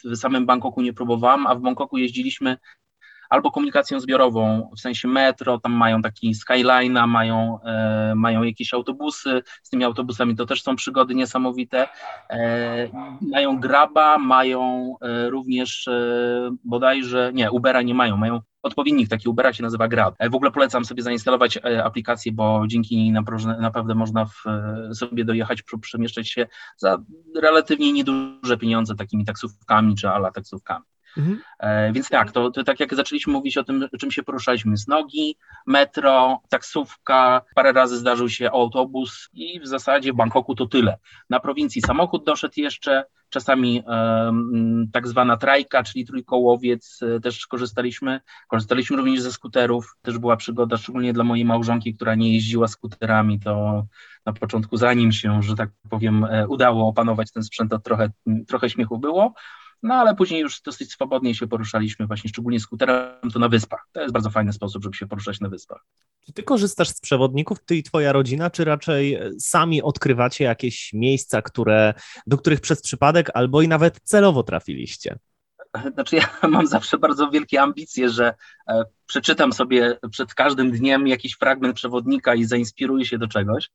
W 0.04 0.18
samym 0.18 0.46
Bangkoku 0.46 0.82
nie 0.82 0.94
próbowałem, 0.94 1.48
a 1.48 1.56
w 1.56 1.62
Bangkoku 1.62 1.98
jeździliśmy 1.98 2.58
albo 3.30 3.52
komunikacją 3.52 4.00
zbiorową, 4.00 4.70
w 4.78 4.80
sensie 4.80 5.08
metro, 5.08 5.60
tam 5.60 5.72
mają 5.72 6.02
taki 6.02 6.36
skyline'a, 6.36 7.08
mają, 7.08 7.60
e, 7.64 8.14
mają 8.16 8.44
jakieś 8.44 8.74
autobusy, 8.74 9.42
z 9.64 9.70
tymi 9.70 9.84
autobusami 9.84 10.36
to 10.36 10.46
też 10.46 10.64
są 10.64 10.76
przygody 10.76 11.16
niesamowite, 11.16 11.88
e, 12.30 12.90
mają 13.22 13.60
Graba, 13.60 14.18
mają 14.18 14.96
e, 15.02 15.30
również 15.30 15.88
e, 15.88 16.56
bodajże, 16.64 17.32
nie, 17.34 17.52
Ubera 17.52 17.82
nie 17.82 17.94
mają, 17.94 18.18
mają 18.18 18.40
odpowiednik 18.64 19.10
taki 19.10 19.30
Ubera 19.30 19.54
się 19.54 19.64
nazywa 19.64 19.88
Grab. 19.88 20.16
E, 20.20 20.30
w 20.30 20.36
ogóle 20.36 20.52
polecam 20.52 20.86
sobie 20.86 21.04
zainstalować 21.04 21.58
e, 21.58 21.84
aplikację, 21.84 22.32
bo 22.32 22.64
dzięki 22.68 22.98
niej 22.98 23.12
naprawdę 23.60 23.96
można 23.96 24.26
w, 24.26 24.44
sobie 24.94 25.26
dojechać, 25.26 25.64
przemieszczać 25.82 26.30
się 26.30 26.48
za 26.78 26.98
relatywnie 27.36 27.94
nieduże 27.94 28.58
pieniądze 28.58 28.96
takimi 28.96 29.26
taksówkami 29.26 29.96
czy 29.96 30.10
ala 30.10 30.32
taksówkami. 30.32 30.86
Mhm. 31.18 31.42
E, 31.60 31.94
więc 31.94 32.10
tak, 32.10 32.32
to, 32.32 32.52
to, 32.52 32.64
tak 32.64 32.80
jak 32.80 32.96
zaczęliśmy 32.96 33.34
mówić 33.34 33.58
o 33.58 33.64
tym, 33.64 33.88
czym 34.00 34.12
się 34.12 34.24
poruszaliśmy 34.24 34.78
z 34.78 34.88
nogi, 34.88 35.38
metro, 35.68 36.42
taksówka, 36.50 37.42
parę 37.56 37.72
razy 37.72 37.98
zdarzył 37.98 38.30
się 38.30 38.52
autobus 38.52 39.30
i 39.34 39.60
w 39.60 39.68
zasadzie 39.68 40.14
w 40.14 40.16
Bangkoku 40.16 40.56
to 40.56 40.66
tyle. 40.66 40.98
Na 41.30 41.40
prowincji 41.40 41.82
samochód 41.82 42.26
doszedł 42.26 42.54
jeszcze, 42.58 43.06
czasami 43.30 43.84
tak 44.92 45.08
zwana 45.08 45.38
trajka, 45.38 45.84
czyli 45.84 46.06
trójkołowiec, 46.06 47.00
e, 47.02 47.20
też 47.20 47.48
korzystaliśmy. 47.48 48.20
Korzystaliśmy 48.48 48.98
również 48.98 49.22
ze 49.22 49.32
skuterów, 49.32 49.96
też 50.02 50.18
była 50.18 50.38
przygoda, 50.38 50.78
szczególnie 50.78 51.14
dla 51.14 51.24
mojej 51.24 51.46
małżonki, 51.46 51.94
która 51.94 52.16
nie 52.16 52.34
jeździła 52.34 52.68
skuterami, 52.68 53.40
to 53.40 53.86
na 54.26 54.34
początku, 54.34 54.78
zanim 54.78 55.12
się, 55.12 55.44
że 55.44 55.56
tak 55.56 55.70
powiem, 55.90 56.24
e, 56.24 56.48
udało 56.48 56.88
opanować 56.88 57.32
ten 57.32 57.44
sprzęt, 57.44 57.72
to 57.72 57.80
trochę, 57.80 58.10
trochę 58.48 58.70
śmiechu 58.70 58.98
było. 58.98 59.34
No 59.84 59.94
ale 59.94 60.16
później 60.16 60.42
już 60.42 60.62
dosyć 60.62 60.92
swobodnie 60.92 61.36
się 61.36 61.48
poruszaliśmy, 61.48 62.08
właśnie 62.08 62.30
szczególnie 62.30 62.60
skuterem, 62.60 63.32
to 63.34 63.40
na 63.40 63.50
wyspach. 63.50 63.88
To 63.92 64.02
jest 64.02 64.14
bardzo 64.14 64.30
fajny 64.30 64.54
sposób, 64.54 64.84
żeby 64.84 64.96
się 64.96 65.08
poruszać 65.08 65.40
na 65.40 65.50
wyspach. 65.50 65.86
Czy 66.26 66.34
ty 66.34 66.44
korzystasz 66.44 66.90
z 66.90 67.00
przewodników, 67.00 67.66
ty 67.66 67.76
i 67.76 67.84
twoja 67.84 68.12
rodzina, 68.12 68.50
czy 68.50 68.66
raczej 68.66 69.14
e, 69.14 69.32
sami 69.40 69.82
odkrywacie 69.82 70.44
jakieś 70.44 70.94
miejsca, 70.94 71.42
które, 71.42 71.94
do 72.28 72.38
których 72.38 72.62
przez 72.62 72.82
przypadek 72.82 73.30
albo 73.34 73.62
i 73.62 73.68
nawet 73.68 74.00
celowo 74.04 74.44
trafiliście? 74.44 75.20
Znaczy 75.94 76.16
ja 76.16 76.30
mam 76.50 76.68
zawsze 76.68 76.98
bardzo 76.98 77.30
wielkie 77.30 77.62
ambicje, 77.62 78.10
że 78.10 78.34
e, 78.68 78.84
przeczytam 79.06 79.54
sobie 79.54 79.98
przed 80.12 80.34
każdym 80.34 80.72
dniem 80.72 81.08
jakiś 81.08 81.34
fragment 81.34 81.76
przewodnika 81.76 82.36
i 82.36 82.46
zainspiruję 82.46 83.06
się 83.06 83.18
do 83.18 83.28
czegoś. 83.28 83.70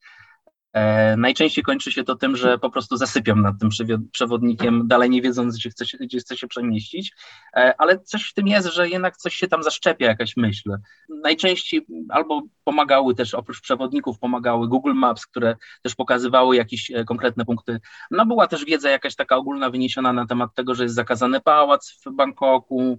E, 0.74 1.16
najczęściej 1.16 1.64
kończy 1.64 1.92
się 1.92 2.04
to 2.04 2.16
tym, 2.16 2.36
że 2.36 2.58
po 2.58 2.70
prostu 2.70 2.96
zasypiam 2.96 3.42
nad 3.42 3.54
tym 3.60 3.68
przewodnikiem, 4.12 4.88
dalej 4.88 5.10
nie 5.10 5.22
wiedząc, 5.22 5.56
gdzie 5.56 5.70
chce 5.70 5.86
się, 5.86 5.98
gdzie 5.98 6.18
chce 6.18 6.36
się 6.36 6.46
przemieścić, 6.46 7.12
e, 7.56 7.74
ale 7.78 7.98
coś 7.98 8.30
w 8.30 8.34
tym 8.34 8.48
jest, 8.48 8.68
że 8.68 8.88
jednak 8.88 9.16
coś 9.16 9.34
się 9.34 9.48
tam 9.48 9.62
zaszczepia, 9.62 10.06
jakaś 10.06 10.36
myśl. 10.36 10.76
Najczęściej 11.08 11.86
albo 12.08 12.42
pomagały 12.64 13.14
też, 13.14 13.34
oprócz 13.34 13.60
przewodników, 13.60 14.18
pomagały 14.18 14.68
Google 14.68 14.94
Maps, 14.94 15.26
które 15.26 15.56
też 15.82 15.94
pokazywały 15.94 16.56
jakieś 16.56 16.90
e, 16.90 17.04
konkretne 17.04 17.44
punkty. 17.44 17.80
No 18.10 18.26
była 18.26 18.46
też 18.46 18.64
wiedza 18.64 18.90
jakaś 18.90 19.14
taka 19.14 19.36
ogólna 19.36 19.70
wyniesiona 19.70 20.12
na 20.12 20.26
temat 20.26 20.54
tego, 20.54 20.74
że 20.74 20.82
jest 20.82 20.94
zakazany 20.94 21.40
pałac 21.40 22.00
w 22.06 22.10
Bangkoku, 22.10 22.98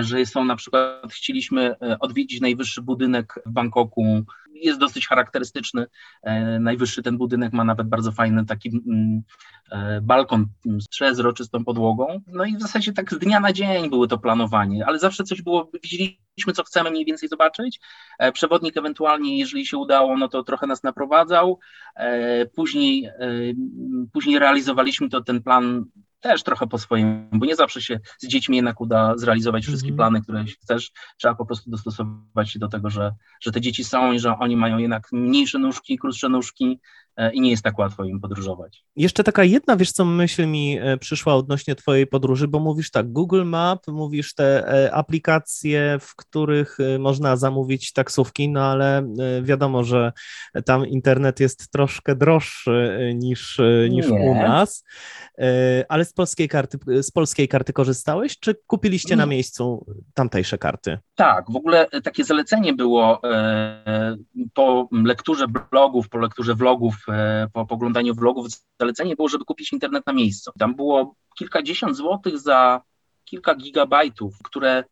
że 0.00 0.26
są 0.26 0.44
na 0.44 0.56
przykład, 0.56 1.12
chcieliśmy 1.12 1.74
odwiedzić 2.00 2.40
najwyższy 2.40 2.82
budynek 2.82 3.34
w 3.46 3.50
Bangkoku, 3.50 4.24
jest 4.64 4.80
dosyć 4.80 5.08
charakterystyczny. 5.08 5.86
Najwyższy 6.60 7.02
ten 7.02 7.18
budynek 7.18 7.52
ma 7.52 7.64
nawet 7.64 7.88
bardzo 7.88 8.12
fajny 8.12 8.46
taki 8.46 8.68
mm, 8.68 9.22
balkon 10.02 10.46
z 10.64 10.88
przezroczystą 10.88 11.64
podłogą. 11.64 12.20
No 12.26 12.44
i 12.44 12.56
w 12.56 12.60
zasadzie 12.60 12.92
tak 12.92 13.12
z 13.12 13.18
dnia 13.18 13.40
na 13.40 13.52
dzień 13.52 13.90
były 13.90 14.08
to 14.08 14.18
planowanie, 14.18 14.86
ale 14.86 14.98
zawsze 14.98 15.24
coś 15.24 15.42
było, 15.42 15.70
widzieliśmy 15.82 16.52
co 16.54 16.64
chcemy 16.64 16.90
mniej 16.90 17.04
więcej 17.04 17.28
zobaczyć. 17.28 17.80
Przewodnik 18.32 18.76
ewentualnie, 18.76 19.38
jeżeli 19.38 19.66
się 19.66 19.78
udało, 19.78 20.16
no 20.16 20.28
to 20.28 20.42
trochę 20.42 20.66
nas 20.66 20.82
naprowadzał. 20.82 21.58
Później, 22.54 23.10
później 24.12 24.38
realizowaliśmy 24.38 25.08
to 25.08 25.20
ten 25.20 25.42
plan 25.42 25.84
też 26.24 26.42
trochę 26.42 26.66
po 26.66 26.78
swoim, 26.78 27.28
bo 27.32 27.46
nie 27.46 27.56
zawsze 27.56 27.82
się 27.82 28.00
z 28.18 28.26
dziećmi 28.28 28.56
jednak 28.56 28.80
uda 28.80 29.16
zrealizować 29.16 29.62
wszystkie 29.62 29.88
mm 29.88 29.94
-hmm. 29.94 29.98
plany, 29.98 30.22
które 30.22 30.44
chcesz. 30.44 30.92
Trzeba 31.16 31.34
po 31.34 31.46
prostu 31.46 31.70
dostosować 31.70 32.50
się 32.50 32.58
do 32.58 32.68
tego, 32.68 32.90
że, 32.90 33.14
że 33.40 33.52
te 33.52 33.60
dzieci 33.60 33.84
są 33.84 34.12
i 34.12 34.18
że 34.18 34.38
oni 34.38 34.56
mają 34.56 34.78
jednak 34.78 35.08
mniejsze 35.12 35.58
nóżki, 35.58 35.98
krótsze 35.98 36.28
nóżki, 36.28 36.80
i 37.32 37.40
nie 37.40 37.50
jest 37.50 37.62
tak 37.62 37.78
łatwo 37.78 38.04
im 38.04 38.20
podróżować. 38.20 38.84
Jeszcze 38.96 39.24
taka 39.24 39.44
jedna, 39.44 39.76
wiesz 39.76 39.92
co, 39.92 40.04
myśl 40.04 40.46
mi 40.46 40.78
e, 40.80 40.96
przyszła 40.96 41.34
odnośnie 41.34 41.74
twojej 41.74 42.06
podróży, 42.06 42.48
bo 42.48 42.60
mówisz 42.60 42.90
tak, 42.90 43.12
Google 43.12 43.44
Map, 43.44 43.86
mówisz 43.88 44.34
te 44.34 44.68
e, 44.68 44.94
aplikacje, 44.94 45.98
w 46.00 46.16
których 46.16 46.78
można 46.98 47.36
zamówić 47.36 47.92
taksówki, 47.92 48.48
no 48.48 48.62
ale 48.62 49.06
wiadomo, 49.42 49.84
że 49.84 50.12
tam 50.64 50.86
internet 50.86 51.40
jest 51.40 51.70
troszkę 51.70 52.16
droższy 52.16 53.10
niż, 53.14 53.60
niż 53.90 54.06
u 54.06 54.34
nas, 54.34 54.84
ale 55.88 56.04
z 56.04 56.12
polskiej, 56.12 56.48
karty, 56.48 56.78
z 57.02 57.10
polskiej 57.10 57.48
karty 57.48 57.72
korzystałeś, 57.72 58.38
czy 58.38 58.54
kupiliście 58.66 59.16
na 59.16 59.26
miejscu 59.26 59.86
tamtejsze 60.14 60.58
karty? 60.58 60.98
Tak, 61.14 61.50
w 61.50 61.56
ogóle 61.56 61.86
takie 62.04 62.24
zalecenie 62.24 62.72
było 62.72 63.20
po 64.54 64.88
lekturze 64.92 65.46
blogów, 65.70 66.08
po 66.08 66.18
lekturze 66.18 66.54
vlogów 66.54 66.96
E, 67.08 67.48
po 67.52 67.66
poglądaniu 67.66 68.14
vlogów 68.14 68.46
zalecenie 68.80 69.16
było, 69.16 69.28
żeby 69.28 69.44
kupić 69.44 69.72
internet 69.72 70.06
na 70.06 70.12
miejscu. 70.12 70.52
Tam 70.58 70.74
było 70.74 71.14
kilkadziesiąt 71.38 71.96
złotych 71.96 72.38
za 72.38 72.82
kilka 73.24 73.54
gigabajtów, 73.54 74.34
które 74.44 74.84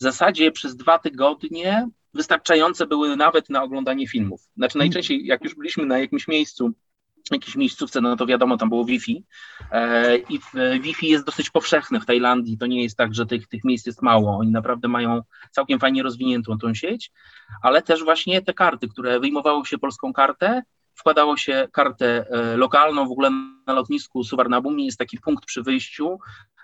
w 0.00 0.02
zasadzie 0.02 0.52
przez 0.52 0.76
dwa 0.76 0.98
tygodnie 0.98 1.88
wystarczające 2.14 2.86
były 2.86 3.16
nawet 3.16 3.50
na 3.50 3.62
oglądanie 3.62 4.08
filmów. 4.08 4.40
Znaczy 4.56 4.78
najczęściej 4.78 5.26
jak 5.26 5.44
już 5.44 5.54
byliśmy 5.54 5.86
na 5.86 5.98
jakimś 5.98 6.28
miejscu, 6.28 6.72
jakiejś 7.36 7.56
miejscówce, 7.56 8.00
no 8.00 8.16
to 8.16 8.26
wiadomo, 8.26 8.56
tam 8.56 8.68
było 8.68 8.84
Wi-Fi. 8.84 9.24
E, 9.72 10.16
i 10.16 10.40
Wi-Fi 10.80 11.08
jest 11.08 11.24
dosyć 11.24 11.50
powszechne 11.50 12.00
w 12.00 12.06
Tajlandii, 12.06 12.58
to 12.58 12.66
nie 12.66 12.82
jest 12.82 12.96
tak, 12.96 13.14
że 13.14 13.26
tych, 13.26 13.48
tych 13.48 13.64
miejsc 13.64 13.86
jest 13.86 14.02
mało, 14.02 14.38
oni 14.38 14.50
naprawdę 14.50 14.88
mają 14.88 15.22
całkiem 15.50 15.78
fajnie 15.78 16.02
rozwiniętą 16.02 16.58
tą 16.58 16.74
sieć, 16.74 17.12
ale 17.62 17.82
też 17.82 18.04
właśnie 18.04 18.42
te 18.42 18.54
karty, 18.54 18.88
które 18.88 19.20
wyjmowało 19.20 19.64
się 19.64 19.78
polską 19.78 20.12
kartę, 20.12 20.62
wkładało 20.94 21.36
się 21.36 21.68
kartę 21.72 22.26
e, 22.30 22.56
lokalną, 22.56 23.08
w 23.08 23.12
ogóle 23.12 23.30
na 23.66 23.72
lotnisku 23.72 24.24
Suvarnabhumi 24.24 24.86
jest 24.86 24.98
taki 24.98 25.18
punkt 25.18 25.44
przy 25.44 25.62
wyjściu, 25.62 26.18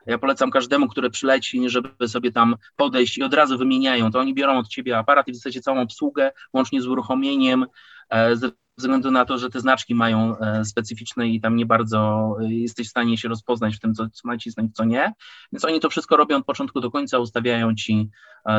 ja 0.06 0.18
polecam 0.18 0.50
każdemu, 0.50 0.88
który 0.88 1.10
przyleci, 1.10 1.70
żeby 1.70 2.08
sobie 2.08 2.32
tam 2.32 2.56
podejść 2.76 3.18
i 3.18 3.22
od 3.22 3.34
razu 3.34 3.58
wymieniają, 3.58 4.10
to 4.10 4.18
oni 4.18 4.34
biorą 4.34 4.58
od 4.58 4.68
ciebie 4.68 4.98
aparat 4.98 5.28
i 5.28 5.32
w 5.32 5.36
zasadzie 5.36 5.60
całą 5.60 5.80
obsługę, 5.80 6.32
łącznie 6.52 6.82
z 6.82 6.86
uruchomieniem, 6.86 7.66
e, 8.10 8.36
względu 8.76 9.10
na 9.10 9.24
to, 9.24 9.38
że 9.38 9.50
te 9.50 9.60
znaczki 9.60 9.94
mają 9.94 10.38
e, 10.38 10.64
specyficzne 10.64 11.28
i 11.28 11.40
tam 11.40 11.56
nie 11.56 11.66
bardzo 11.66 12.34
jesteś 12.40 12.86
w 12.86 12.90
stanie 12.90 13.18
się 13.18 13.28
rozpoznać 13.28 13.76
w 13.76 13.80
tym, 13.80 13.94
co, 13.94 14.08
co 14.08 14.28
nacisnąć, 14.28 14.76
co 14.76 14.84
nie. 14.84 15.12
Więc 15.52 15.64
oni 15.64 15.80
to 15.80 15.90
wszystko 15.90 16.16
robią 16.16 16.36
od 16.36 16.44
początku 16.44 16.80
do 16.80 16.90
końca, 16.90 17.18
ustawiają 17.18 17.74
ci 17.74 18.10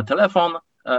telefon 0.08 0.52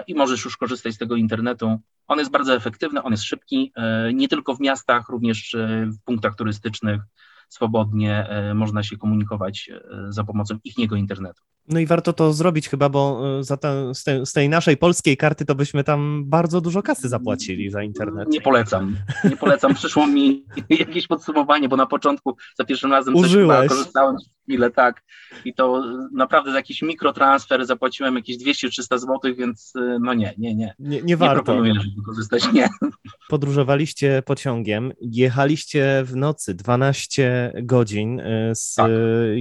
i 0.07 0.15
możesz 0.15 0.45
już 0.45 0.57
korzystać 0.57 0.95
z 0.95 0.99
tego 0.99 1.17
internetu 1.17 1.81
on 2.07 2.19
jest 2.19 2.31
bardzo 2.31 2.55
efektywny, 2.55 3.03
on 3.03 3.13
jest 3.13 3.25
szybki, 3.25 3.73
e, 3.77 4.13
nie 4.13 4.29
tylko 4.29 4.55
w 4.55 4.61
miastach, 4.61 5.09
również 5.09 5.55
e, 5.55 5.87
w 5.87 6.03
punktach 6.05 6.37
turystycznych 6.37 7.03
swobodnie 7.49 8.29
e, 8.29 8.55
można 8.55 8.83
się 8.83 8.97
komunikować 8.97 9.71
za 10.09 10.25
pomocą 10.25 10.59
ichniego 10.65 10.97
internetu. 10.97 11.43
No 11.69 11.81
i 11.81 11.87
warto 11.87 12.13
to 12.13 12.33
zrobić 12.33 12.69
chyba, 12.69 12.89
bo 12.89 13.23
za 13.43 13.57
te, 13.57 13.95
z, 13.95 14.05
tej, 14.05 14.27
z, 14.27 14.33
tej, 14.33 14.49
naszej 14.49 14.77
polskiej 14.77 15.17
karty 15.17 15.45
to 15.45 15.55
byśmy 15.55 15.85
tam 15.85 16.25
bardzo 16.27 16.61
dużo 16.61 16.83
kasy 16.83 17.09
zapłacili 17.09 17.71
za 17.71 17.83
internet. 17.83 18.29
Nie 18.29 18.41
polecam. 18.41 18.97
Nie 19.25 19.37
polecam. 19.37 19.75
Przyszło 19.75 20.07
mi 20.07 20.45
jakieś 20.71 21.07
podsumowanie, 21.07 21.69
bo 21.69 21.77
na 21.77 21.87
początku 21.87 22.37
za 22.59 22.65
pierwszym 22.65 22.93
razem 22.93 23.15
Użyłeś. 23.15 23.59
coś 23.59 23.69
korzystałem 23.69 24.17
chwilę, 24.47 24.71
tak. 24.71 25.03
I 25.45 25.55
to 25.55 25.83
naprawdę 26.13 26.51
za 26.51 26.57
jakiś 26.57 26.83
mikrotransfer 26.83 27.67
zapłaciłem 27.67 28.17
jakieś 28.17 28.37
200-300 28.39 28.99
zł, 28.99 29.19
więc 29.39 29.73
no 30.01 30.15
nie, 30.15 30.35
nie, 30.39 30.55
nie. 30.55 30.75
Nie, 30.79 31.03
nie 31.03 31.17
warto. 31.17 31.35
Nie 31.35 31.45
proponuję, 31.45 31.75
żeby 31.75 32.03
korzystać, 32.07 32.53
nie. 32.53 32.69
Podróżowaliście 33.29 34.23
pociągiem, 34.27 34.93
jechaliście 35.01 36.03
w 36.05 36.17
nocy 36.17 36.55
12 36.55 37.53
godzin 37.63 38.23
z 38.55 38.75
tak. 38.75 38.91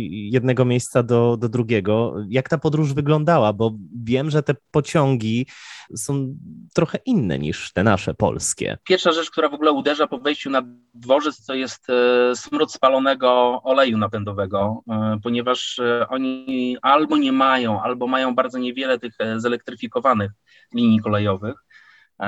jednego 0.10 0.66
miejsca 0.66 1.04
do, 1.04 1.38
do 1.38 1.50
drugiego 1.50 2.15
jak 2.30 2.50
ta 2.50 2.58
podróż 2.58 2.94
wyglądała, 2.94 3.54
bo 3.54 3.72
wiem, 4.04 4.30
że 4.30 4.44
te 4.44 4.56
pociągi 4.72 5.48
są 5.96 6.36
trochę 6.74 6.98
inne 7.06 7.40
niż 7.40 7.74
te 7.74 7.84
nasze 7.84 8.14
polskie. 8.14 8.78
Pierwsza 8.84 9.12
rzecz, 9.12 9.32
która 9.32 9.50
w 9.50 9.54
ogóle 9.54 9.72
uderza 9.72 10.08
po 10.08 10.20
wejściu 10.20 10.50
na 10.50 10.64
dworzec, 10.94 11.46
to 11.46 11.54
jest 11.54 11.90
e, 11.90 12.36
smród 12.36 12.74
spalonego 12.74 13.62
oleju 13.64 13.98
napędowego, 13.98 14.84
e, 14.90 15.20
ponieważ 15.24 15.80
e, 15.80 16.08
oni 16.10 16.78
albo 16.82 17.18
nie 17.18 17.32
mają, 17.32 17.82
albo 17.82 18.08
mają 18.08 18.36
bardzo 18.36 18.58
niewiele 18.58 19.00
tych 19.00 19.14
zelektryfikowanych 19.38 20.32
linii 20.74 21.00
kolejowych. 21.00 21.56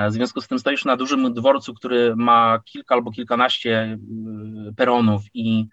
W 0.08 0.12
związku 0.12 0.40
z 0.40 0.48
tym 0.48 0.58
stoisz 0.58 0.84
na 0.84 0.96
dużym 0.96 1.34
dworcu, 1.34 1.74
który 1.74 2.16
ma 2.16 2.60
kilka 2.64 2.94
albo 2.94 3.10
kilkanaście 3.10 3.98
peronów 4.76 5.22
i 5.34 5.66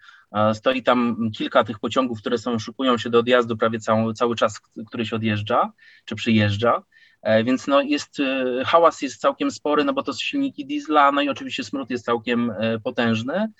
Stoi 0.54 0.82
tam 0.82 1.30
kilka 1.36 1.64
tych 1.64 1.78
pociągów, 1.78 2.20
które 2.20 2.38
są, 2.38 2.58
szykują 2.58 2.98
się 2.98 3.10
do 3.10 3.18
odjazdu 3.18 3.56
prawie 3.56 3.80
cały, 3.80 4.14
cały 4.14 4.36
czas, 4.36 4.60
który 4.86 5.06
się 5.06 5.16
odjeżdża 5.16 5.72
czy 6.04 6.14
przyjeżdża. 6.14 6.82
E, 7.26 7.44
więc 7.44 7.66
no 7.66 7.80
jest, 7.80 8.20
e, 8.20 8.64
hałas 8.64 9.02
jest 9.02 9.20
całkiem 9.20 9.50
spory, 9.50 9.84
no 9.84 9.92
bo 9.92 10.02
to 10.02 10.12
są 10.12 10.18
silniki 10.18 10.66
diesla, 10.66 11.12
no 11.12 11.22
i 11.22 11.28
oczywiście 11.28 11.64
smród 11.64 11.90
jest 11.90 12.04
całkiem 12.04 12.50
e, 12.50 12.78
potężny. 12.80 13.52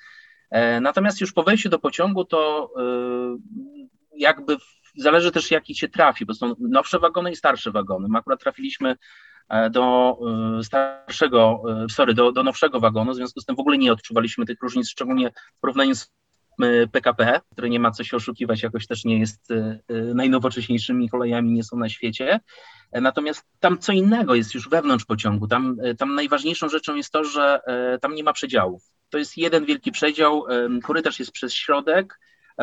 Natomiast 0.81 1.21
już 1.21 1.33
po 1.33 1.43
wejściu 1.43 1.69
do 1.69 1.79
pociągu 1.79 2.25
to 2.25 2.71
jakby 4.17 4.57
zależy 4.97 5.33
też 5.33 5.51
jaki 5.51 5.75
się 5.75 5.89
trafi, 5.89 6.27
bo 6.27 6.35
są 6.35 6.55
nowsze 6.59 6.99
wagony 6.99 7.31
i 7.31 7.37
starsze 7.37 7.71
wagony. 7.71 8.09
My 8.09 8.19
akurat 8.19 8.41
trafiliśmy 8.41 8.97
do 9.71 10.17
starszego, 10.63 11.63
sorry, 11.91 12.15
do, 12.15 12.33
do 12.33 12.43
nowszego 12.43 12.81
wagonu, 12.81 13.13
w 13.13 13.17
związku 13.17 13.41
z 13.41 13.45
tym 13.45 13.57
w 13.57 13.61
ogóle 13.61 13.79
nie 13.79 13.93
odczuwaliśmy 13.93 14.47
tych 14.47 14.63
różnic, 14.63 14.91
szczególnie 14.91 15.31
w 15.57 15.61
porównaniu 15.61 15.95
z 15.95 16.13
PKP, 16.93 17.41
który 17.53 17.71
nie 17.71 17.81
ma 17.81 17.91
co 17.91 18.05
się 18.05 18.17
oszukiwać, 18.17 18.63
jakoś 18.63 18.87
też 18.87 19.05
nie 19.05 19.19
jest 19.19 19.51
e, 19.51 19.81
e, 19.89 19.95
najnowocześniejszymi 20.15 21.09
kolejami, 21.09 21.53
nie 21.53 21.65
są 21.65 21.77
na 21.77 21.89
świecie. 21.89 22.41
E, 22.93 23.01
natomiast 23.01 23.45
tam 23.61 23.79
co 23.79 23.93
innego 23.93 24.35
jest 24.35 24.55
już 24.55 24.69
wewnątrz 24.69 25.05
pociągu. 25.05 25.49
Tam, 25.49 25.77
tam 25.99 26.15
najważniejszą 26.15 26.69
rzeczą 26.69 26.95
jest 26.95 27.11
to, 27.11 27.25
że 27.25 27.61
tam 28.01 28.15
nie 28.15 28.25
ma 28.25 28.33
przedziałów. 28.33 28.83
To 29.11 29.19
jest 29.19 29.37
jeden 29.37 29.65
wielki 29.65 29.93
przedział, 29.93 30.45
korytarz 30.83 31.19
jest 31.19 31.33
przez 31.33 31.55
środek, 31.55 32.19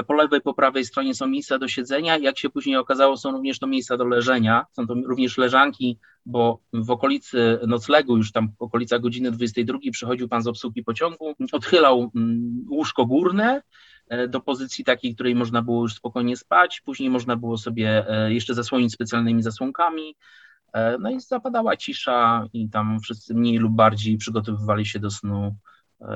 po 0.08 0.14
lewej, 0.14 0.42
po 0.42 0.54
prawej 0.54 0.86
stronie 0.86 1.16
są 1.16 1.28
miejsca 1.28 1.60
do 1.60 1.68
siedzenia. 1.68 2.18
Jak 2.18 2.40
się 2.40 2.50
później 2.50 2.78
okazało, 2.78 3.18
są 3.18 3.32
również 3.32 3.60
to 3.60 3.68
miejsca 3.68 3.98
do 3.98 4.06
leżenia. 4.06 4.66
Są 4.72 4.88
to 4.88 4.94
również 4.94 5.38
leżanki, 5.38 6.00
bo 6.26 6.60
w 6.74 6.92
okolicy 6.92 7.60
noclegu, 7.68 8.18
już 8.18 8.32
tam 8.32 8.50
w 8.60 8.62
okolicach 8.62 9.02
godziny 9.02 9.32
22 9.32 9.80
przychodził 9.92 10.28
pan 10.28 10.42
z 10.42 10.48
obsługi 10.48 10.84
pociągu, 10.84 11.34
odchylał 11.52 12.12
mm, 12.16 12.66
łóżko 12.70 13.06
górne 13.06 13.62
e, 14.10 14.28
do 14.28 14.40
pozycji 14.40 14.86
takiej, 14.86 15.16
której 15.16 15.36
można 15.36 15.62
było 15.62 15.82
już 15.82 15.94
spokojnie 15.94 16.38
spać. 16.38 16.82
Później 16.82 17.10
można 17.10 17.36
było 17.36 17.58
sobie 17.58 18.06
e, 18.10 18.34
jeszcze 18.34 18.54
zasłonić 18.54 18.94
specjalnymi 18.94 19.44
zasłonkami. 19.44 20.16
E, 20.74 20.98
no 20.98 21.12
i 21.12 21.20
zapadała 21.20 21.78
cisza 21.78 22.48
i 22.54 22.70
tam 22.70 23.00
wszyscy 23.00 23.34
mniej 23.34 23.58
lub 23.58 23.74
bardziej 23.74 24.18
przygotowywali 24.18 24.86
się 24.86 25.00
do 25.00 25.12
snu 25.12 25.56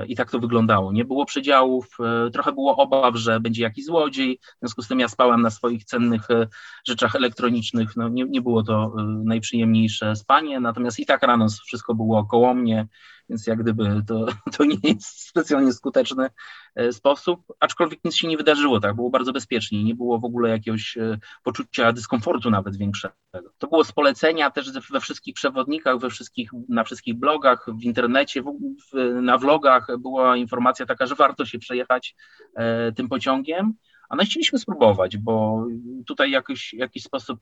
i 0.06 0.16
tak 0.16 0.30
to 0.30 0.38
wyglądało. 0.38 0.92
Nie 0.92 1.04
było 1.04 1.24
przedziałów, 1.24 1.86
e, 2.00 2.30
trochę 2.30 2.52
było 2.52 2.76
obaw, 2.76 3.16
że 3.16 3.40
będzie 3.40 3.62
jakiś 3.62 3.84
złodziej, 3.84 4.38
w 4.56 4.58
związku 4.60 4.82
z 4.82 4.88
tym 4.88 5.00
ja 5.00 5.08
spałem 5.08 5.42
na 5.42 5.50
swoich 5.50 5.84
cennych 5.84 6.30
e, 6.30 6.46
rzeczach 6.86 7.14
elektronicznych. 7.14 7.96
No, 7.96 8.08
nie, 8.08 8.24
nie 8.24 8.40
było 8.40 8.62
to 8.62 8.94
e, 8.98 9.02
najprzyjemniejsze 9.24 10.16
spanie, 10.16 10.60
natomiast 10.60 11.00
i 11.00 11.06
tak 11.06 11.22
rano 11.22 11.46
wszystko 11.66 11.94
było 11.94 12.24
koło 12.24 12.54
mnie 12.54 12.88
więc 13.28 13.46
jak 13.46 13.58
gdyby 13.58 14.02
to, 14.06 14.26
to 14.56 14.64
nie 14.64 14.76
jest 14.82 15.28
specjalnie 15.28 15.72
skuteczny 15.72 16.30
e, 16.74 16.92
sposób, 16.92 17.40
aczkolwiek 17.60 18.04
nic 18.04 18.16
się 18.16 18.28
nie 18.28 18.36
wydarzyło, 18.36 18.80
tak, 18.80 18.94
było 18.94 19.10
bardzo 19.10 19.32
bezpiecznie, 19.32 19.84
nie 19.84 19.94
było 19.94 20.18
w 20.18 20.24
ogóle 20.24 20.48
jakiegoś 20.48 20.96
e, 20.96 21.18
poczucia 21.42 21.92
dyskomfortu 21.92 22.50
nawet 22.50 22.76
większego. 22.76 23.14
To 23.58 23.66
było 23.66 23.84
z 23.84 23.92
polecenia 23.92 24.50
też 24.50 24.72
we 24.90 25.00
wszystkich 25.00 25.34
przewodnikach, 25.34 25.98
we 25.98 26.10
wszystkich, 26.10 26.50
na 26.68 26.84
wszystkich 26.84 27.14
blogach, 27.14 27.66
w 27.80 27.82
internecie, 27.82 28.42
w, 28.42 29.22
na 29.22 29.38
vlogach 29.38 29.86
była 29.98 30.36
informacja 30.36 30.86
taka, 30.86 31.06
że 31.06 31.14
warto 31.14 31.46
się 31.46 31.58
przejechać 31.58 32.16
e, 32.56 32.92
tym 32.92 33.08
pociągiem, 33.08 33.74
A 34.08 34.16
no 34.16 34.24
chcieliśmy 34.24 34.58
spróbować, 34.58 35.16
bo 35.16 35.66
tutaj 36.06 36.30
jakoś, 36.30 36.74
jakiś 36.74 37.02
sposób 37.02 37.40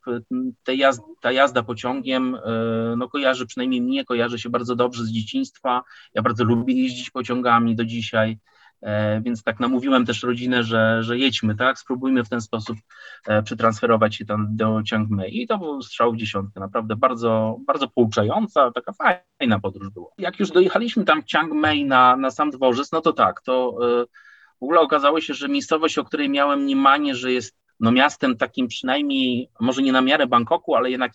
jazd, 0.68 1.02
ta 1.20 1.32
jazda 1.32 1.62
pociągiem 1.62 2.36
no, 2.96 3.08
kojarzy, 3.08 3.46
przynajmniej 3.46 3.82
mnie 3.82 4.04
kojarzy 4.04 4.38
się 4.38 4.50
bardzo 4.50 4.76
dobrze 4.76 5.04
z 5.04 5.10
dzieciństwa. 5.10 5.82
Ja 6.14 6.22
bardzo 6.22 6.44
lubię 6.44 6.74
jeździć 6.74 7.10
pociągami 7.10 7.76
do 7.76 7.84
dzisiaj. 7.84 8.38
E, 8.82 9.20
więc 9.20 9.42
tak 9.42 9.60
namówiłem 9.60 10.06
też 10.06 10.22
rodzinę, 10.22 10.64
że, 10.64 11.02
że 11.02 11.18
jedźmy, 11.18 11.56
tak, 11.56 11.78
spróbujmy 11.78 12.24
w 12.24 12.28
ten 12.28 12.40
sposób 12.40 12.76
e, 13.26 13.42
przetransferować 13.42 14.16
się 14.16 14.24
tam 14.24 14.46
do 14.50 14.80
Chiang 14.88 15.10
Mai 15.10 15.42
i 15.42 15.46
to 15.46 15.58
był 15.58 15.82
strzał 15.82 16.12
w 16.12 16.16
dziesiątkę, 16.16 16.60
naprawdę 16.60 16.96
bardzo, 16.96 17.56
bardzo 17.66 17.88
pouczająca, 17.88 18.70
taka 18.70 18.92
fajna 18.92 19.60
podróż 19.60 19.90
była. 19.90 20.08
Jak 20.18 20.40
już 20.40 20.50
dojechaliśmy 20.50 21.04
tam 21.04 21.22
Chiang 21.22 21.52
Mai 21.52 21.84
na, 21.84 22.16
na 22.16 22.30
sam 22.30 22.50
dworzec, 22.50 22.92
no 22.92 23.00
to 23.00 23.12
tak, 23.12 23.40
to 23.40 23.78
e, 24.02 24.04
w 24.60 24.62
ogóle 24.62 24.80
okazało 24.80 25.20
się, 25.20 25.34
że 25.34 25.48
miejscowość, 25.48 25.98
o 25.98 26.04
której 26.04 26.28
miałem 26.28 26.60
mniemanie, 26.60 27.14
że 27.14 27.32
jest 27.32 27.56
no 27.80 27.92
miastem 27.92 28.36
takim 28.36 28.68
przynajmniej, 28.68 29.50
może 29.60 29.82
nie 29.82 29.92
na 29.92 30.00
miarę 30.00 30.26
Bangkoku, 30.26 30.74
ale 30.74 30.90
jednak 30.90 31.12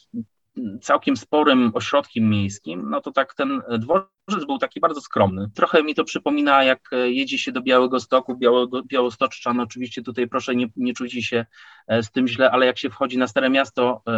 całkiem 0.81 1.17
sporym 1.17 1.71
ośrodkiem 1.73 2.29
miejskim, 2.29 2.89
no 2.89 3.01
to 3.01 3.11
tak 3.11 3.33
ten 3.33 3.61
dworzec 3.79 4.45
był 4.47 4.57
taki 4.57 4.79
bardzo 4.79 5.01
skromny. 5.01 5.49
Trochę 5.55 5.83
mi 5.83 5.95
to 5.95 6.03
przypomina, 6.03 6.63
jak 6.63 6.89
jedzie 7.05 7.37
się 7.37 7.51
do 7.51 7.61
Białego 7.61 7.99
Stoku, 7.99 8.37
Białego, 8.37 8.83
Białostoczczan, 8.83 9.59
oczywiście 9.59 10.01
tutaj 10.01 10.27
proszę 10.27 10.55
nie, 10.55 10.67
nie 10.75 10.93
się 11.09 11.45
e, 11.87 12.03
z 12.03 12.11
tym 12.11 12.27
źle, 12.27 12.51
ale 12.51 12.65
jak 12.65 12.79
się 12.79 12.89
wchodzi 12.89 13.17
na 13.17 13.27
Stare 13.27 13.49
Miasto 13.49 14.01
e, 14.07 14.11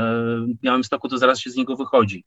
w 0.48 0.62
Białym 0.62 0.84
Stoku, 0.84 1.10
to 1.10 1.18
zaraz 1.18 1.40
się 1.40 1.50
z 1.50 1.56
niego 1.56 1.76
wychodzi. 1.76 2.24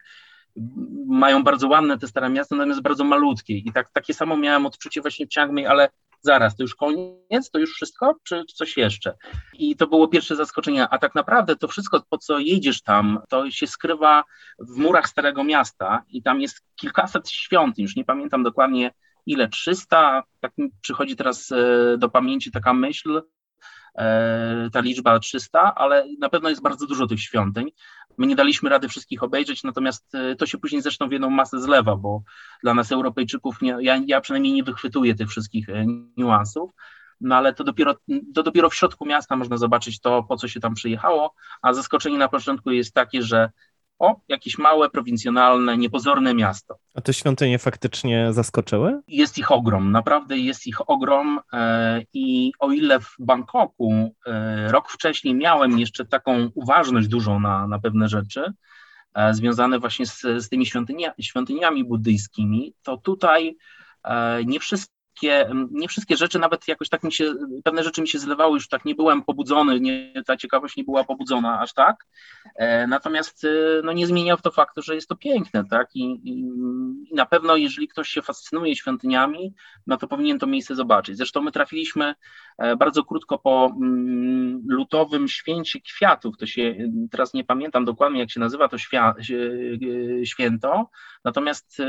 Mają 1.07 1.43
bardzo 1.43 1.69
ładne 1.69 1.99
te 1.99 2.09
Stare 2.09 2.31
Miasta, 2.31 2.57
natomiast 2.57 2.83
bardzo 2.83 3.05
malutkie 3.05 3.59
i 3.59 3.73
tak, 3.73 3.91
takie 3.91 4.15
samo 4.15 4.37
miałem 4.37 4.67
odczucie 4.67 5.01
właśnie 5.01 5.27
w 5.27 5.33
Chiang 5.33 5.53
Mai, 5.53 5.67
ale 5.67 5.89
zaraz, 6.21 6.57
to 6.57 6.63
już 6.63 6.75
koniec, 6.75 7.51
to 7.53 7.59
już 7.59 7.75
wszystko, 7.75 8.15
czy 8.23 8.45
coś 8.55 8.77
jeszcze? 8.77 9.15
I 9.55 9.77
to 9.77 9.87
było 9.87 10.09
pierwsze 10.09 10.37
zaskoczenie, 10.37 10.89
a 10.89 10.99
tak 10.99 11.15
naprawdę 11.15 11.57
to 11.57 11.69
wszystko, 11.69 12.03
po 12.11 12.19
co 12.19 12.39
jedziesz 12.39 12.83
tam, 12.83 13.19
to 13.29 13.51
się 13.51 13.67
skrywa 13.67 14.25
w 14.59 14.77
murach 14.77 15.09
Starego 15.09 15.45
Miasta 15.45 16.03
i 16.09 16.23
tam 16.23 16.41
jest 16.41 16.61
kilkaset 16.77 17.31
świątyń, 17.31 17.83
już 17.83 17.97
nie 17.97 18.05
pamiętam 18.05 18.43
dokładnie 18.43 18.91
ile, 19.27 19.49
300, 19.49 20.23
tak 20.41 20.59
mi 20.59 20.71
przychodzi 20.81 21.17
teraz 21.17 21.53
e, 21.53 21.99
do 21.99 22.09
pamięci 22.09 22.51
taka 22.51 22.73
myśl, 22.73 23.23
ta 24.73 24.81
liczba 24.81 25.19
300, 25.19 25.75
ale 25.75 26.07
na 26.19 26.29
pewno 26.29 26.49
jest 26.49 26.63
bardzo 26.63 26.87
dużo 26.87 27.07
tych 27.07 27.21
świątyń. 27.21 27.71
My 28.19 28.27
nie 28.27 28.37
daliśmy 28.37 28.71
rady 28.71 28.89
wszystkich 28.89 29.23
obejrzeć, 29.23 29.63
natomiast 29.63 30.15
e, 30.15 30.37
to 30.37 30.47
się 30.47 30.59
później 30.59 30.83
zresztą 30.83 31.09
w 31.09 31.13
jedną 31.13 31.31
masę 31.31 31.61
zlewa, 31.61 31.97
bo 31.97 32.23
dla 32.63 32.75
nas 32.75 32.93
Europejczyków, 32.93 33.63
nie, 33.63 33.77
ja, 33.81 34.01
ja 34.07 34.21
przynajmniej 34.21 34.53
nie 34.53 34.63
wychwytuję 34.63 35.15
tych 35.15 35.29
wszystkich 35.29 35.69
e, 35.69 35.87
niuansów, 36.17 36.71
no 37.21 37.37
ale 37.37 37.55
to 37.55 37.65
dopiero, 37.65 37.95
to 38.35 38.43
dopiero 38.43 38.71
w 38.71 38.75
środku 38.75 39.07
miasta 39.07 39.37
można 39.37 39.57
zobaczyć 39.57 40.01
to, 40.01 40.23
po 40.23 40.37
co 40.37 40.49
się 40.49 40.61
tam 40.61 40.75
przyjechało, 40.75 41.35
a 41.63 41.73
zaskoczenie 41.73 42.19
na 42.19 42.29
początku 42.29 42.71
jest 42.71 42.95
takie, 42.95 43.23
że 43.23 43.51
o, 43.99 44.21
jakieś 44.29 44.59
małe, 44.59 44.91
prowincjonalne, 44.91 45.77
niepozorne 45.77 46.35
miasto. 46.35 46.79
A 46.95 47.01
te 47.01 47.15
świątynie 47.15 47.59
faktycznie 47.59 48.33
zaskoczyły? 48.33 49.01
Jest 49.09 49.39
ich 49.39 49.53
ogrom, 49.53 49.93
naprawdę 49.93 50.39
jest 50.39 50.67
ich 50.67 50.91
ogrom 50.91 51.41
e, 51.53 52.03
i 52.13 52.53
o 52.59 52.73
ile 52.73 53.01
w 53.01 53.15
Bangkoku 53.19 54.15
e, 54.27 54.69
rok 54.73 54.91
wcześniej 54.91 55.35
miałem 55.35 55.79
jeszcze 55.79 56.05
taką 56.05 56.51
uważność 56.55 57.09
dużą 57.09 57.41
na, 57.41 57.67
na 57.67 57.79
pewne 57.79 58.09
rzeczy, 58.09 58.53
e, 59.15 59.35
związane 59.35 59.79
właśnie 59.79 60.07
z, 60.07 60.21
z 60.21 60.49
tymi 60.49 60.67
świątynia, 60.67 61.13
świątyniami 61.21 61.85
buddyjskimi, 61.85 62.75
to 62.83 62.97
tutaj 62.97 63.57
nie 64.47 64.61
wszystkie 64.61 64.96
wszystkie, 65.17 65.51
nie 65.71 65.89
wszystkie 65.89 66.17
rzeczy, 66.17 66.39
nawet 66.39 66.69
jakoś 66.69 66.89
tak 66.89 67.03
mi 67.03 67.13
się, 67.13 67.35
pewne 67.65 67.85
rzeczy 67.85 68.01
mi 68.01 68.09
się 68.09 68.19
zlewały, 68.19 68.55
już 68.55 68.69
tak 68.69 68.85
nie 68.85 68.95
byłem 68.95 69.23
pobudzony, 69.23 69.81
nie, 69.81 70.13
ta 70.27 70.37
ciekawość 70.37 70.77
nie 70.77 70.85
była 70.85 71.05
pobudzona 71.05 71.61
aż 71.61 71.73
tak. 71.75 72.07
E, 72.57 72.87
natomiast 72.87 73.45
e, 73.45 73.49
no, 73.85 73.93
nie 73.93 74.07
zmienia 74.07 74.37
to 74.37 74.51
faktu, 74.51 74.83
że 74.83 74.95
jest 74.95 75.09
to 75.09 75.17
piękne, 75.17 75.65
tak? 75.71 75.89
I, 75.95 76.01
i, 76.01 76.41
I, 77.11 77.15
na 77.15 77.27
pewno, 77.27 77.57
jeżeli 77.57 77.89
ktoś 77.89 78.09
się 78.09 78.23
fascynuje 78.23 78.77
świątyniami, 78.77 79.55
no 79.87 79.97
to 79.97 80.09
powinien 80.09 80.39
to 80.39 80.47
miejsce 80.47 80.75
zobaczyć. 80.75 81.17
Zresztą 81.17 81.41
my 81.43 81.53
trafiliśmy 81.53 82.15
e, 82.59 82.77
bardzo 82.77 83.05
krótko 83.05 83.39
po 83.39 83.73
mm, 83.83 84.63
lutowym 84.69 85.29
święcie 85.29 85.81
kwiatów. 85.81 86.37
To 86.37 86.47
się 86.47 86.77
teraz 87.11 87.35
nie 87.35 87.45
pamiętam 87.45 87.85
dokładnie, 87.85 88.21
jak 88.21 88.31
się 88.31 88.41
nazywa 88.41 88.69
to 88.69 88.79
świa, 88.79 89.15
święto. 90.25 90.91
Natomiast 91.25 91.83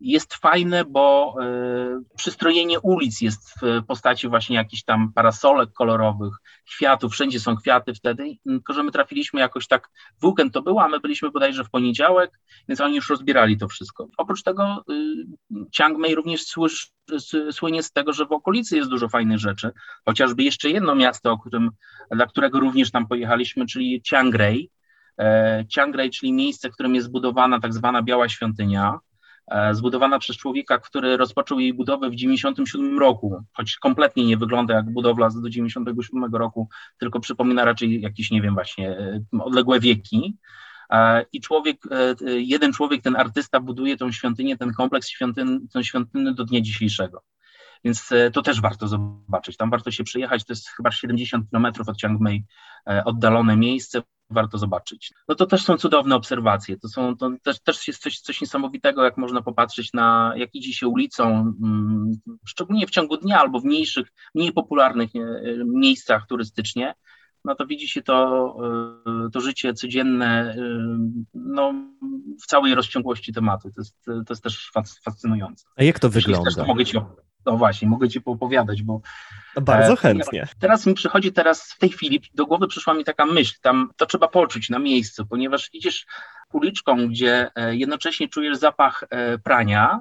jest 0.00 0.34
fajne, 0.34 0.84
bo 0.84 1.36
y, 1.42 2.16
przystrojenie 2.16 2.80
ulic 2.80 3.20
jest 3.20 3.54
w 3.62 3.84
postaci 3.86 4.28
właśnie 4.28 4.56
jakichś 4.56 4.82
tam 4.82 5.12
parasolek 5.12 5.72
kolorowych, 5.72 6.34
kwiatów, 6.66 7.12
wszędzie 7.12 7.40
są 7.40 7.56
kwiaty 7.56 7.94
wtedy, 7.94 8.36
tylko 8.46 8.72
że 8.72 8.82
my 8.82 8.92
trafiliśmy 8.92 9.40
jakoś 9.40 9.66
tak, 9.66 9.90
w 10.20 10.24
weekend 10.24 10.54
to 10.54 10.62
było, 10.62 10.82
a 10.84 10.88
my 10.88 11.00
byliśmy 11.00 11.30
bodajże 11.30 11.64
w 11.64 11.70
poniedziałek, 11.70 12.40
więc 12.68 12.80
oni 12.80 12.96
już 12.96 13.10
rozbierali 13.10 13.58
to 13.58 13.68
wszystko. 13.68 14.08
Oprócz 14.16 14.42
tego 14.42 14.84
y, 14.90 15.24
Chiang 15.76 15.98
Mai 15.98 16.14
również 16.14 16.44
słysz, 16.44 16.92
słynie 17.50 17.82
z 17.82 17.92
tego, 17.92 18.12
że 18.12 18.26
w 18.26 18.32
okolicy 18.32 18.76
jest 18.76 18.90
dużo 18.90 19.08
fajnych 19.08 19.38
rzeczy, 19.38 19.70
chociażby 20.04 20.42
jeszcze 20.42 20.70
jedno 20.70 20.94
miasto, 20.94 21.32
o 21.32 21.38
którym, 21.38 21.70
dla 22.10 22.26
którego 22.26 22.60
również 22.60 22.90
tam 22.90 23.06
pojechaliśmy, 23.06 23.66
czyli 23.66 24.02
Chiang 24.08 24.34
Rai, 24.34 24.70
e, 25.18 25.64
Chiang 25.74 25.96
Rai, 25.96 26.10
czyli 26.10 26.32
miejsce, 26.32 26.70
w 26.70 26.72
którym 26.72 26.94
jest 26.94 27.06
zbudowana 27.06 27.60
tak 27.60 27.74
zwana 27.74 28.02
Biała 28.02 28.28
Świątynia, 28.28 28.98
E, 28.98 29.13
zbudowana 29.72 30.18
przez 30.18 30.36
człowieka, 30.36 30.78
który 30.78 31.16
rozpoczął 31.16 31.60
jej 31.60 31.74
budowę 31.74 32.10
w 32.10 32.14
97 32.14 32.98
roku, 32.98 33.44
choć 33.52 33.76
kompletnie 33.76 34.24
nie 34.24 34.36
wygląda 34.36 34.74
jak 34.74 34.92
budowla 34.92 35.30
z 35.30 35.40
do 35.40 35.50
97 35.50 36.34
roku, 36.34 36.68
tylko 36.98 37.20
przypomina 37.20 37.64
raczej 37.64 38.00
jakieś, 38.00 38.30
nie 38.30 38.42
wiem, 38.42 38.54
właśnie 38.54 38.90
e, 38.90 39.20
odległe 39.40 39.80
wieki. 39.80 40.36
E, 40.90 41.24
I 41.32 41.40
człowiek, 41.40 41.82
jeden 42.26 42.72
człowiek, 42.72 43.02
ten 43.02 43.16
artysta 43.16 43.60
buduje 43.60 43.96
tą 43.96 44.12
świątynię, 44.12 44.56
ten 44.56 44.72
kompleks 44.72 45.08
świątyny, 45.08 45.60
ten 45.72 45.84
świątyny 45.84 46.34
do 46.34 46.44
dnia 46.44 46.60
dzisiejszego. 46.60 47.22
Więc 47.84 48.10
to 48.32 48.42
też 48.42 48.60
warto 48.60 48.88
zobaczyć. 48.88 49.56
Tam 49.56 49.70
warto 49.70 49.90
się 49.90 50.04
przyjechać. 50.04 50.44
To 50.44 50.52
jest 50.52 50.68
chyba 50.68 50.90
70 50.90 51.50
kilometrów 51.50 51.88
od 51.88 52.00
Chiang 52.00 52.20
Mai 52.20 52.44
oddalone 53.04 53.56
miejsce 53.56 54.02
warto 54.30 54.58
zobaczyć. 54.58 55.12
No 55.28 55.34
to 55.34 55.46
też 55.46 55.64
są 55.64 55.76
cudowne 55.76 56.16
obserwacje, 56.16 56.78
to, 56.78 56.88
są, 56.88 57.16
to 57.16 57.30
też, 57.42 57.60
też 57.60 57.88
jest 57.88 58.02
coś, 58.02 58.20
coś 58.20 58.40
niesamowitego, 58.40 59.04
jak 59.04 59.16
można 59.16 59.42
popatrzeć 59.42 59.92
na, 59.92 60.32
jak 60.36 60.54
idzie 60.54 60.72
się 60.72 60.88
ulicą, 60.88 61.54
mm, 61.62 62.10
szczególnie 62.46 62.86
w 62.86 62.90
ciągu 62.90 63.16
dnia 63.16 63.40
albo 63.40 63.60
w 63.60 63.64
mniejszych, 63.64 64.08
mniej 64.34 64.52
popularnych 64.52 65.10
miejscach 65.64 66.26
turystycznie, 66.26 66.94
no 67.44 67.54
to 67.54 67.66
widzi 67.66 67.88
się 67.88 68.02
to, 68.02 68.56
e, 69.26 69.30
to 69.30 69.40
życie 69.40 69.74
codzienne 69.74 70.26
e, 70.26 70.56
no, 71.34 71.74
w 72.42 72.46
całej 72.46 72.74
rozciągłości 72.74 73.32
tematu. 73.32 73.70
To 73.70 73.80
jest, 73.80 74.04
to 74.04 74.24
jest 74.30 74.42
też 74.42 74.70
fascynujące. 75.04 75.66
A 75.76 75.84
jak 75.84 75.98
to 75.98 76.10
wygląda? 76.10 76.44
Też, 76.44 76.54
to 76.54 76.64
mogę 76.64 76.84
ci, 76.84 76.98
no 77.46 77.56
właśnie, 77.56 77.88
mogę 77.88 78.08
Ci 78.08 78.20
opowiadać, 78.24 78.82
bo... 78.82 79.00
No 79.56 79.62
bardzo 79.62 79.92
e, 79.92 79.96
chętnie. 79.96 80.48
Teraz 80.58 80.86
mi 80.86 80.94
przychodzi 80.94 81.32
teraz, 81.32 81.72
w 81.72 81.78
tej 81.78 81.90
chwili 81.90 82.22
do 82.34 82.46
głowy 82.46 82.68
przyszła 82.68 82.94
mi 82.94 83.04
taka 83.04 83.26
myśl, 83.26 83.54
tam 83.62 83.90
to 83.96 84.06
trzeba 84.06 84.28
poczuć 84.28 84.70
na 84.70 84.78
miejscu, 84.78 85.26
ponieważ 85.26 85.70
idziesz 85.72 86.06
uliczką, 86.52 87.08
gdzie 87.08 87.50
e, 87.54 87.76
jednocześnie 87.76 88.28
czujesz 88.28 88.56
zapach 88.56 89.04
e, 89.10 89.38
prania, 89.38 90.00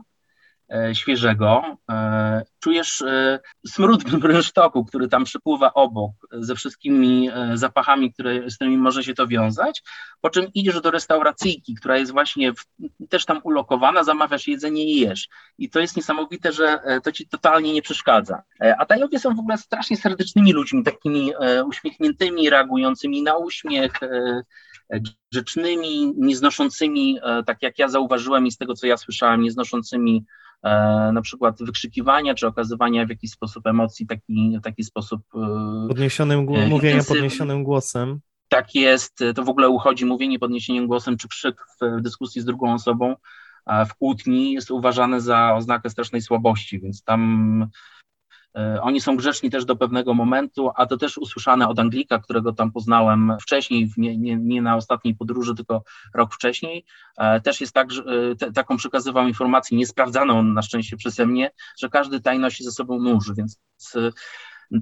świeżego. 0.93 1.77
E, 1.91 2.43
czujesz 2.59 3.01
e, 3.01 3.39
smród 3.67 4.03
brynsztoku, 4.19 4.85
który 4.85 5.07
tam 5.07 5.23
przypływa 5.23 5.73
obok, 5.73 6.11
ze 6.31 6.55
wszystkimi 6.55 7.29
zapachami, 7.53 8.13
które, 8.13 8.49
z 8.49 8.55
którymi 8.55 8.77
może 8.77 9.03
się 9.03 9.13
to 9.13 9.27
wiązać, 9.27 9.83
po 10.21 10.29
czym 10.29 10.47
idziesz 10.53 10.81
do 10.81 10.91
restauracyjki, 10.91 11.75
która 11.75 11.97
jest 11.97 12.11
właśnie 12.11 12.53
w, 12.53 12.65
też 13.09 13.25
tam 13.25 13.39
ulokowana, 13.43 14.03
zamawiasz 14.03 14.47
jedzenie 14.47 14.85
i 14.85 14.99
jesz. 14.99 15.27
I 15.57 15.69
to 15.69 15.79
jest 15.79 15.95
niesamowite, 15.95 16.51
że 16.51 16.79
to 17.03 17.11
ci 17.11 17.27
totalnie 17.27 17.73
nie 17.73 17.81
przeszkadza. 17.81 18.43
A 18.77 18.85
Tajowie 18.85 19.19
są 19.19 19.35
w 19.35 19.39
ogóle 19.39 19.57
strasznie 19.57 19.97
serdecznymi 19.97 20.53
ludźmi, 20.53 20.83
takimi 20.83 21.31
uśmiechniętymi, 21.65 22.49
reagującymi 22.49 23.23
na 23.23 23.37
uśmiech, 23.37 23.99
grzecznymi, 25.31 26.13
nieznoszącymi, 26.17 27.19
tak 27.45 27.61
jak 27.61 27.79
ja 27.79 27.87
zauważyłem 27.87 28.47
i 28.47 28.51
z 28.51 28.57
tego, 28.57 28.73
co 28.73 28.87
ja 28.87 28.97
słyszałem, 28.97 29.41
nieznoszącymi 29.41 30.25
E, 30.62 30.62
na 31.13 31.21
przykład 31.21 31.63
wykrzykiwania, 31.63 32.33
czy 32.33 32.47
okazywania 32.47 33.05
w 33.05 33.09
jakiś 33.09 33.31
sposób 33.31 33.67
emocji, 33.67 34.07
taki, 34.07 34.59
taki 34.63 34.83
sposób. 34.83 35.21
E, 35.35 35.87
podniesionym, 35.87 36.39
e, 36.55 36.67
mówienia 36.67 37.03
podniesionym 37.03 37.63
głosem. 37.63 38.19
Tak 38.47 38.75
jest, 38.75 39.19
to 39.35 39.43
w 39.43 39.49
ogóle 39.49 39.69
uchodzi 39.69 40.05
mówienie 40.05 40.39
podniesieniem 40.39 40.87
głosem, 40.87 41.17
czy 41.17 41.27
krzyk 41.27 41.65
w 41.81 42.01
dyskusji 42.01 42.41
z 42.41 42.45
drugą 42.45 42.73
osobą 42.73 43.15
w 43.89 43.93
kłótni 43.93 44.53
jest 44.53 44.71
uważane 44.71 45.21
za 45.21 45.55
oznakę 45.55 45.89
strasznej 45.89 46.21
słabości, 46.21 46.79
więc 46.79 47.03
tam 47.03 47.21
E, 47.59 47.67
oni 48.81 49.01
są 49.01 49.15
grzeczni 49.15 49.49
też 49.49 49.65
do 49.65 49.75
pewnego 49.75 50.13
momentu, 50.13 50.71
a 50.75 50.85
to 50.85 50.97
też 50.97 51.17
usłyszane 51.17 51.67
od 51.67 51.79
Anglika, 51.79 52.19
którego 52.19 52.53
tam 52.53 52.71
poznałem 52.71 53.33
wcześniej, 53.41 53.91
nie, 53.97 54.17
nie, 54.17 54.35
nie 54.35 54.61
na 54.61 54.75
ostatniej 54.75 55.15
podróży, 55.15 55.55
tylko 55.55 55.83
rok 56.13 56.33
wcześniej. 56.33 56.85
E, 57.17 57.41
też 57.41 57.61
jest 57.61 57.73
tak, 57.73 57.91
że 57.91 58.03
e, 58.03 58.35
te, 58.35 58.51
taką 58.51 58.77
przekazywał 58.77 59.27
informację, 59.27 59.77
niesprawdzaną 59.77 60.43
na 60.43 60.61
szczęście 60.61 60.97
przeze 60.97 61.25
mnie, 61.25 61.51
że 61.79 61.89
każdy 61.89 62.21
taj 62.21 62.39
nosi 62.39 62.63
ze 62.63 62.71
sobą 62.71 62.99
nóż, 62.99 63.31
więc 63.37 63.59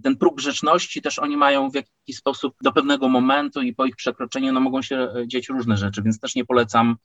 ten 0.04 0.18
próg 0.18 0.36
grzeczności 0.36 1.02
też 1.02 1.20
oni 1.20 1.38
mają 1.38 1.70
w 1.70 1.76
jakiś 1.76 2.18
sposób 2.18 2.56
do 2.62 2.72
pewnego 2.72 3.10
momentu 3.10 3.62
i 3.62 3.76
po 3.76 3.86
ich 3.86 3.96
przekroczeniu 3.96 4.54
no, 4.54 4.60
mogą 4.60 4.82
się 4.82 5.14
dziać 5.28 5.50
różne 5.50 5.78
rzeczy, 5.78 6.02
więc 6.02 6.20
też 6.20 6.36
nie 6.36 6.46
polecam 6.46 6.96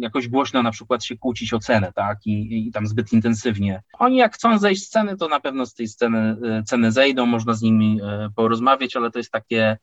jakoś 0.00 0.28
głośno 0.28 0.62
na 0.62 0.70
przykład 0.70 1.04
się 1.04 1.16
kłócić 1.16 1.54
o 1.54 1.58
cenę, 1.58 1.92
tak, 1.94 2.18
I, 2.26 2.66
i 2.68 2.72
tam 2.72 2.86
zbyt 2.86 3.12
intensywnie. 3.12 3.82
Oni 3.98 4.16
jak 4.16 4.34
chcą 4.34 4.58
zejść 4.58 4.86
z 4.86 4.88
ceny, 4.88 5.16
to 5.16 5.28
na 5.28 5.40
pewno 5.40 5.66
z 5.66 5.74
tej 5.74 5.88
sceny, 5.88 6.36
ceny 6.66 6.92
zejdą, 6.92 7.26
można 7.26 7.54
z 7.54 7.62
nimi 7.62 8.00
porozmawiać, 8.36 8.96
ale 8.96 9.10
to 9.10 9.18
jest 9.18 9.30
takie 9.30 9.76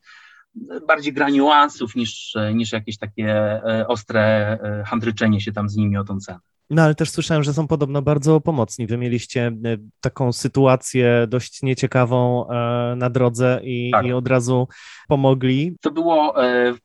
bardziej 0.87 1.13
gra 1.13 1.29
niuansów 1.29 1.95
niż, 1.95 2.37
niż 2.53 2.71
jakieś 2.71 2.97
takie 2.97 3.33
e, 3.33 3.87
ostre 3.87 4.21
e, 4.63 4.83
handryczenie 4.83 5.41
się 5.41 5.51
tam 5.51 5.69
z 5.69 5.75
nimi 5.75 5.97
o 5.97 6.03
tą 6.03 6.19
cenę. 6.19 6.39
No 6.69 6.81
ale 6.81 6.95
też 6.95 7.09
słyszałem, 7.09 7.43
że 7.43 7.53
są 7.53 7.67
podobno 7.67 8.01
bardzo 8.01 8.41
pomocni. 8.41 8.87
Wy 8.87 8.97
mieliście 8.97 9.47
e, 9.47 9.77
taką 10.01 10.33
sytuację 10.33 11.27
dość 11.27 11.61
nieciekawą 11.63 12.47
na 12.95 13.09
drodze 13.09 13.59
i, 13.63 13.91
tak. 13.91 14.05
i, 14.05 14.13
od 14.13 14.27
razu 14.27 14.67
pomogli. 15.07 15.75
To 15.81 15.91
było, 15.91 16.35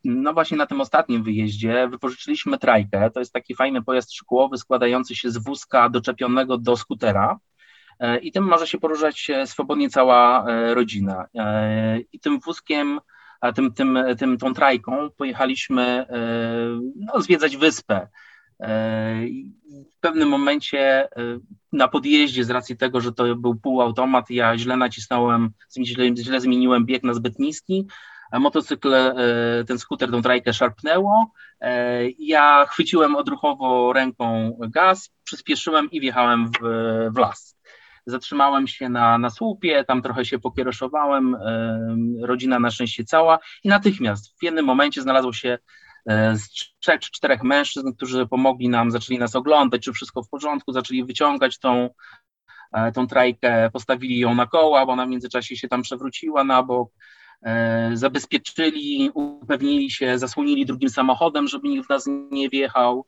no 0.04 0.32
właśnie 0.32 0.56
na 0.56 0.66
tym 0.66 0.80
ostatnim 0.80 1.22
wyjeździe, 1.22 1.88
wypożyczyliśmy 1.90 2.58
trajkę. 2.58 3.10
To 3.10 3.20
jest 3.20 3.32
taki 3.32 3.54
fajny 3.54 3.82
pojazd 3.82 4.14
szkłowy 4.14 4.58
składający 4.58 5.16
się 5.16 5.30
z 5.30 5.38
wózka 5.38 5.88
doczepionego 5.88 6.58
do 6.58 6.76
skutera. 6.76 7.38
I 8.22 8.32
tym 8.32 8.44
może 8.44 8.66
się 8.66 8.78
poruszać 8.78 9.30
swobodnie 9.44 9.90
cała 9.90 10.46
rodzina. 10.74 11.26
I 12.12 12.20
tym 12.20 12.40
wózkiem 12.40 13.00
tym, 13.52 13.72
tym, 13.72 13.98
tym, 14.18 14.38
tą 14.38 14.54
trajką 14.54 15.10
pojechaliśmy 15.16 15.82
e, 15.82 16.06
no, 16.96 17.20
zwiedzać 17.20 17.56
wyspę. 17.56 18.08
E, 18.60 19.26
w 19.96 20.00
pewnym 20.00 20.28
momencie 20.28 20.80
e, 20.80 21.08
na 21.72 21.88
podjeździe, 21.88 22.44
z 22.44 22.50
racji 22.50 22.76
tego, 22.76 23.00
że 23.00 23.12
to 23.12 23.36
był 23.36 23.54
półautomat, 23.54 24.30
ja 24.30 24.58
źle 24.58 24.76
nacisnąłem, 24.76 25.50
źle, 25.84 26.16
źle 26.16 26.40
zmieniłem 26.40 26.86
bieg 26.86 27.02
na 27.02 27.14
zbyt 27.14 27.38
niski, 27.38 27.86
motocykl, 28.32 28.94
ten 29.66 29.78
skuter, 29.78 30.10
tą 30.10 30.22
trajkę 30.22 30.52
szarpnęło. 30.52 31.32
Ja 32.18 32.66
chwyciłem 32.68 33.16
odruchowo 33.16 33.92
ręką 33.92 34.58
gaz, 34.68 35.10
przyspieszyłem 35.24 35.90
i 35.90 36.00
wjechałem 36.00 36.46
w, 36.46 36.52
w 37.14 37.18
las 37.18 37.54
zatrzymałem 38.06 38.66
się 38.66 38.88
na, 38.88 39.18
na 39.18 39.30
słupie, 39.30 39.84
tam 39.84 40.02
trochę 40.02 40.24
się 40.24 40.38
pokieroszowałem, 40.38 41.36
rodzina 42.22 42.58
na 42.58 42.70
szczęście 42.70 43.04
cała 43.04 43.38
i 43.64 43.68
natychmiast 43.68 44.38
w 44.38 44.42
jednym 44.42 44.64
momencie 44.64 45.02
znalazło 45.02 45.32
się 45.32 45.48
e, 45.48 45.58
z 46.34 46.48
trzech 46.80 47.00
czy 47.00 47.10
czterech 47.10 47.42
mężczyzn, 47.42 47.92
którzy 47.92 48.26
pomogli 48.26 48.68
nam, 48.68 48.90
zaczęli 48.90 49.18
nas 49.18 49.36
oglądać, 49.36 49.82
czy 49.82 49.92
wszystko 49.92 50.22
w 50.22 50.28
porządku, 50.28 50.72
zaczęli 50.72 51.04
wyciągać 51.04 51.58
tą, 51.58 51.90
e, 52.72 52.92
tą 52.92 53.06
trajkę, 53.06 53.70
postawili 53.72 54.18
ją 54.18 54.34
na 54.34 54.46
koła, 54.46 54.86
bo 54.86 54.92
ona 54.92 55.06
w 55.06 55.08
międzyczasie 55.08 55.56
się 55.56 55.68
tam 55.68 55.82
przewróciła 55.82 56.44
na 56.44 56.62
bok, 56.62 56.90
e, 57.42 57.90
zabezpieczyli, 57.94 59.10
upewnili 59.14 59.90
się, 59.90 60.18
zasłonili 60.18 60.66
drugim 60.66 60.88
samochodem, 60.88 61.48
żeby 61.48 61.68
nikt 61.68 61.86
w 61.86 61.90
nas 61.90 62.04
nie 62.30 62.48
wjechał, 62.48 63.06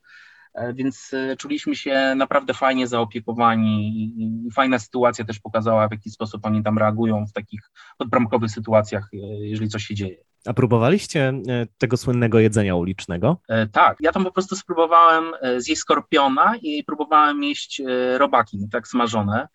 E, 0.56 0.74
więc 0.74 1.14
e, 1.14 1.36
czuliśmy 1.36 1.76
się 1.76 2.14
naprawdę 2.16 2.54
fajnie 2.54 2.86
zaopiekowani 2.86 3.96
i 4.18 4.50
fajna 4.52 4.78
sytuacja 4.78 5.24
też 5.24 5.40
pokazała, 5.40 5.88
w 5.88 5.90
jaki 5.90 6.10
sposób 6.10 6.46
oni 6.46 6.62
tam 6.62 6.78
reagują 6.78 7.26
w 7.26 7.32
takich 7.32 7.60
podbramkowych 7.98 8.50
sytuacjach, 8.50 9.08
e, 9.14 9.16
jeżeli 9.46 9.68
coś 9.68 9.84
się 9.84 9.94
dzieje. 9.94 10.16
A 10.46 10.52
próbowaliście 10.54 11.32
tego 11.78 11.96
słynnego 11.96 12.38
jedzenia 12.38 12.74
ulicznego? 12.74 13.40
Tak, 13.72 13.96
ja 14.00 14.12
tam 14.12 14.24
po 14.24 14.30
prostu 14.30 14.56
spróbowałem 14.56 15.24
zjeść 15.56 15.80
skorpiona 15.80 16.54
i 16.62 16.84
próbowałem 16.84 17.42
jeść 17.42 17.82
robaki, 18.16 18.58
tak 18.72 18.88
smażone. 18.88 19.48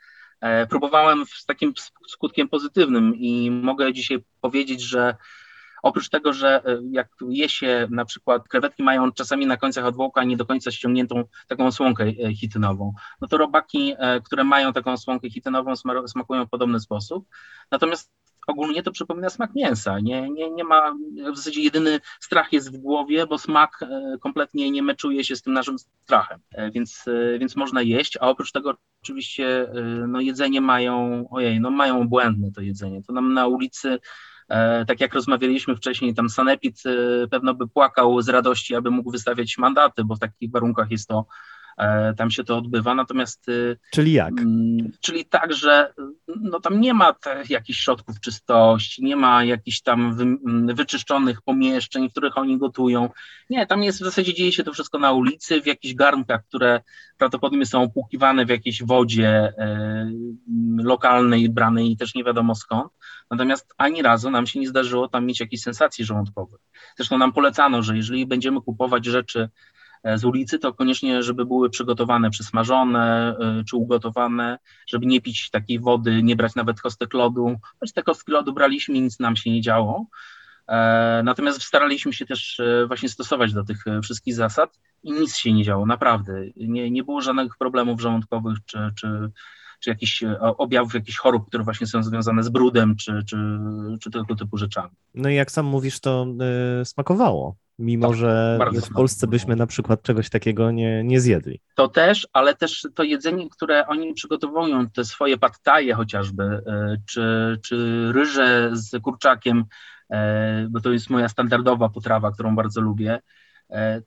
Próbowałem 0.70 1.26
z 1.26 1.46
takim 1.46 1.74
skutkiem 2.08 2.50
pozytywnym 2.50 3.16
i 3.16 3.52
mogę 3.52 3.94
dzisiaj 3.94 4.24
powiedzieć, 4.42 4.82
że 4.82 5.16
Oprócz 5.82 6.10
tego, 6.10 6.34
że 6.34 6.62
e, 6.66 6.80
jak 6.92 7.08
je 7.30 7.50
się 7.50 7.88
na 7.92 8.06
przykład 8.06 8.48
krewetki 8.48 8.84
mają 8.84 9.12
czasami 9.12 9.46
na 9.46 9.58
końcach 9.58 9.86
odwłoka 9.86 10.24
nie 10.24 10.38
do 10.38 10.46
końca 10.46 10.72
ściągniętą 10.72 11.24
taką 11.48 11.72
słonkę 11.72 12.04
e, 12.04 12.36
chitynową, 12.36 12.94
no 13.22 13.28
to 13.28 13.38
robaki, 13.38 13.94
e, 13.98 14.22
które 14.22 14.44
mają 14.44 14.74
taką 14.74 14.98
słonkę 14.98 15.30
chitynową 15.30 15.74
smakują 16.08 16.46
w 16.46 16.50
podobny 16.50 16.80
sposób. 16.80 17.26
Natomiast 17.72 18.12
ogólnie 18.52 18.84
to 18.84 18.92
przypomina 18.92 19.30
smak 19.30 19.56
mięsa. 19.56 20.00
Nie, 20.00 20.30
nie, 20.30 20.50
nie 20.50 20.64
ma, 20.64 20.94
w 21.34 21.38
zasadzie 21.38 21.62
jedyny 21.62 22.00
strach 22.20 22.54
jest 22.54 22.78
w 22.78 22.78
głowie, 22.78 23.28
bo 23.28 23.38
smak 23.38 23.80
kompletnie 24.20 24.72
nie 24.72 24.84
meczuje 24.84 25.24
się 25.24 25.36
z 25.36 25.42
tym 25.42 25.54
naszym 25.54 25.80
strachem, 25.80 26.40
więc, 26.74 27.06
więc 27.40 27.56
można 27.56 27.82
jeść, 27.82 28.18
a 28.22 28.30
oprócz 28.30 28.52
tego 28.52 28.74
oczywiście 29.04 29.72
no, 30.08 30.22
jedzenie 30.22 30.62
mają, 30.62 31.26
ojej, 31.32 31.60
no 31.60 31.72
mają 31.72 32.08
błędne 32.08 32.52
to 32.52 32.62
jedzenie. 32.62 33.04
To 33.04 33.14
nam 33.14 33.34
na 33.34 33.48
ulicy 33.48 34.00
E, 34.52 34.86
tak 34.86 35.02
jak 35.02 35.14
rozmawialiśmy 35.14 35.76
wcześniej, 35.76 36.14
tam 36.14 36.30
Sanepid 36.30 36.84
e, 36.86 37.28
pewno 37.28 37.54
by 37.54 37.68
płakał 37.68 38.22
z 38.22 38.30
radości, 38.30 38.76
aby 38.76 38.92
mógł 38.92 39.12
wystawiać 39.12 39.58
mandaty, 39.58 40.04
bo 40.04 40.16
w 40.16 40.20
takich 40.20 40.52
warunkach 40.52 40.92
jest 40.92 41.08
to 41.08 41.20
e, 41.20 41.26
tam 42.18 42.32
się 42.32 42.44
to 42.44 42.58
odbywa, 42.58 42.96
natomiast... 42.96 43.46
Czyli 43.92 44.14
jak? 44.14 44.40
Mm, 44.40 44.92
czyli 45.02 45.26
tak, 45.26 45.54
że 45.54 45.94
no 46.42 46.60
tam 46.60 46.82
nie 46.82 46.94
ma 46.94 47.16
jakichś 47.50 47.80
środków 47.80 48.20
czystości, 48.20 49.04
nie 49.04 49.16
ma 49.16 49.44
jakichś 49.44 49.82
tam 49.82 50.16
wy, 50.16 50.24
mm, 50.24 50.76
wyczyszczonych 50.76 51.42
pomieszczeń, 51.42 52.10
w 52.10 52.12
których 52.12 52.38
oni 52.38 52.58
gotują. 52.58 53.10
Nie, 53.50 53.68
tam 53.68 53.84
jest 53.84 54.02
w 54.02 54.06
zasadzie 54.06 54.34
dzieje 54.34 54.52
się 54.52 54.64
to 54.64 54.74
wszystko 54.74 55.00
na 55.00 55.12
ulicy, 55.12 55.62
w 55.62 55.66
jakichś 55.66 55.94
garnkach, 55.94 56.46
które 56.48 56.82
prawdopodobnie 57.18 57.66
są 57.66 57.84
opłukiwane 57.84 58.46
w 58.46 58.50
jakiejś 58.50 58.84
wodzie 58.84 59.54
e, 59.58 60.12
lokalnej, 60.78 61.50
branej 61.50 61.92
i 61.92 61.98
też 61.98 62.16
nie 62.16 62.24
wiadomo 62.24 62.56
skąd. 62.56 62.92
Natomiast 63.32 63.74
ani 63.78 64.02
razu 64.02 64.32
nam 64.32 64.48
się 64.48 64.60
nie 64.60 64.68
zdarzyło 64.68 65.08
tam 65.08 65.26
mieć 65.26 65.40
jakiejś 65.40 65.62
sensacji 65.62 66.06
żołądkowych. 66.06 66.60
Zresztą 66.98 67.18
nam 67.18 67.34
polecano, 67.34 67.84
że 67.84 67.98
jeżeli 67.98 68.26
będziemy 68.26 68.62
kupować 68.62 69.06
rzeczy 69.06 69.40
e, 69.42 69.50
z 70.16 70.26
ulicy, 70.26 70.60
to 70.60 70.74
koniecznie, 70.74 71.24
żeby 71.24 71.46
były 71.46 71.70
przygotowane, 71.70 72.30
przysmażone 72.30 73.36
e, 73.40 73.64
czy 73.64 73.76
ugotowane, 73.76 74.60
żeby 74.88 75.06
nie 75.06 75.22
pić 75.22 75.50
takiej 75.50 75.80
wody, 75.80 76.24
nie 76.24 76.36
brać 76.36 76.56
nawet 76.56 76.82
kostek 76.82 77.14
lodu. 77.14 77.56
Choć 77.80 77.94
te 77.94 78.04
kostki 78.04 78.32
lodu 78.32 78.54
braliśmy 78.54 78.96
i 78.96 79.02
nic 79.02 79.20
nam 79.20 79.36
się 79.36 79.52
nie 79.52 79.62
działo. 79.62 80.06
E, 80.68 81.22
natomiast 81.24 81.64
staraliśmy 81.64 82.14
się 82.14 82.26
też 82.26 82.62
właśnie 82.88 83.10
stosować 83.10 83.54
do 83.54 83.64
tych 83.64 83.84
wszystkich 84.04 84.36
zasad 84.36 84.80
i 85.04 85.12
nic 85.12 85.36
się 85.36 85.54
nie 85.54 85.64
działo, 85.64 85.86
naprawdę. 85.86 86.34
Nie, 86.56 86.92
nie 86.92 87.04
było 87.04 87.22
żadnych 87.22 87.58
problemów 87.58 88.02
żołądkowych 88.02 88.58
czy, 88.66 88.80
czy 88.96 89.32
czy 89.82 89.90
jakichś 89.90 90.24
e, 90.24 90.40
objawów 90.40 90.94
jakichś 90.94 91.18
chorób, 91.18 91.48
które 91.48 91.64
właśnie 91.64 91.88
są 91.88 92.04
związane 92.04 92.44
z 92.44 92.50
brudem, 92.50 92.96
czy, 92.96 93.24
czy, 93.30 93.38
czy 94.02 94.12
tego 94.12 94.36
typu 94.36 94.58
rzeczami. 94.58 94.92
No 95.16 95.30
i 95.30 95.36
jak 95.36 95.52
sam 95.52 95.66
mówisz, 95.66 96.00
to 96.00 96.28
y, 96.82 96.86
smakowało, 96.86 97.56
mimo 97.80 98.08
tak, 98.08 98.18
że 98.18 98.60
w 98.82 98.94
Polsce 98.94 99.28
byśmy 99.28 99.56
na 99.56 99.68
przykład 99.68 100.02
czegoś 100.02 100.30
takiego 100.30 100.72
nie, 100.72 101.04
nie 101.04 101.22
zjedli. 101.22 101.60
To 101.76 101.88
też, 101.88 102.28
ale 102.34 102.56
też 102.56 102.88
to 102.96 103.04
jedzenie, 103.04 103.50
które 103.50 103.88
oni 103.88 104.14
przygotowują, 104.14 104.90
te 104.90 105.06
swoje 105.06 105.38
pattaje 105.38 105.94
chociażby, 105.94 106.44
y, 106.44 106.62
czy, 107.06 107.58
czy 107.64 108.08
ryże 108.12 108.70
z 108.74 109.02
kurczakiem, 109.02 109.66
bo 110.70 110.82
to 110.82 110.92
jest 110.92 111.10
moja 111.10 111.30
standardowa 111.30 111.90
potrawa, 111.90 112.32
którą 112.32 112.56
bardzo 112.56 112.82
lubię, 112.82 113.20
E, 113.20 113.51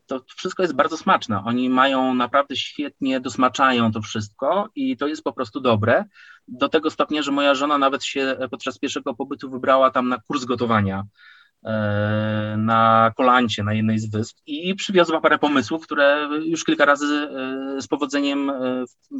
to 0.06 0.20
wszystko 0.36 0.62
jest 0.62 0.74
bardzo 0.74 0.96
smaczne. 0.96 1.42
Oni 1.44 1.70
mają 1.70 2.14
naprawdę 2.14 2.56
świetnie, 2.56 3.20
dosmaczają 3.20 3.92
to 3.92 4.02
wszystko 4.02 4.68
i 4.74 4.96
to 4.96 5.06
jest 5.06 5.22
po 5.22 5.32
prostu 5.32 5.60
dobre. 5.60 6.04
Do 6.48 6.68
tego 6.68 6.90
stopnia, 6.90 7.22
że 7.22 7.32
moja 7.32 7.54
żona 7.54 7.78
nawet 7.78 8.04
się 8.04 8.36
podczas 8.50 8.78
pierwszego 8.78 9.14
pobytu 9.14 9.50
wybrała 9.50 9.90
tam 9.90 10.08
na 10.08 10.18
kurs 10.18 10.44
gotowania 10.44 10.98
e, 11.00 11.06
na 12.56 13.12
Kolancie, 13.16 13.64
na 13.64 13.74
jednej 13.74 13.98
z 13.98 14.10
wysp 14.10 14.38
i 14.46 14.74
przywiozła 14.74 15.20
parę 15.20 15.38
pomysłów, 15.38 15.82
które 15.82 16.28
już 16.44 16.64
kilka 16.64 16.84
razy 16.84 17.06
e, 17.06 17.82
z 17.82 17.86
powodzeniem 17.86 18.52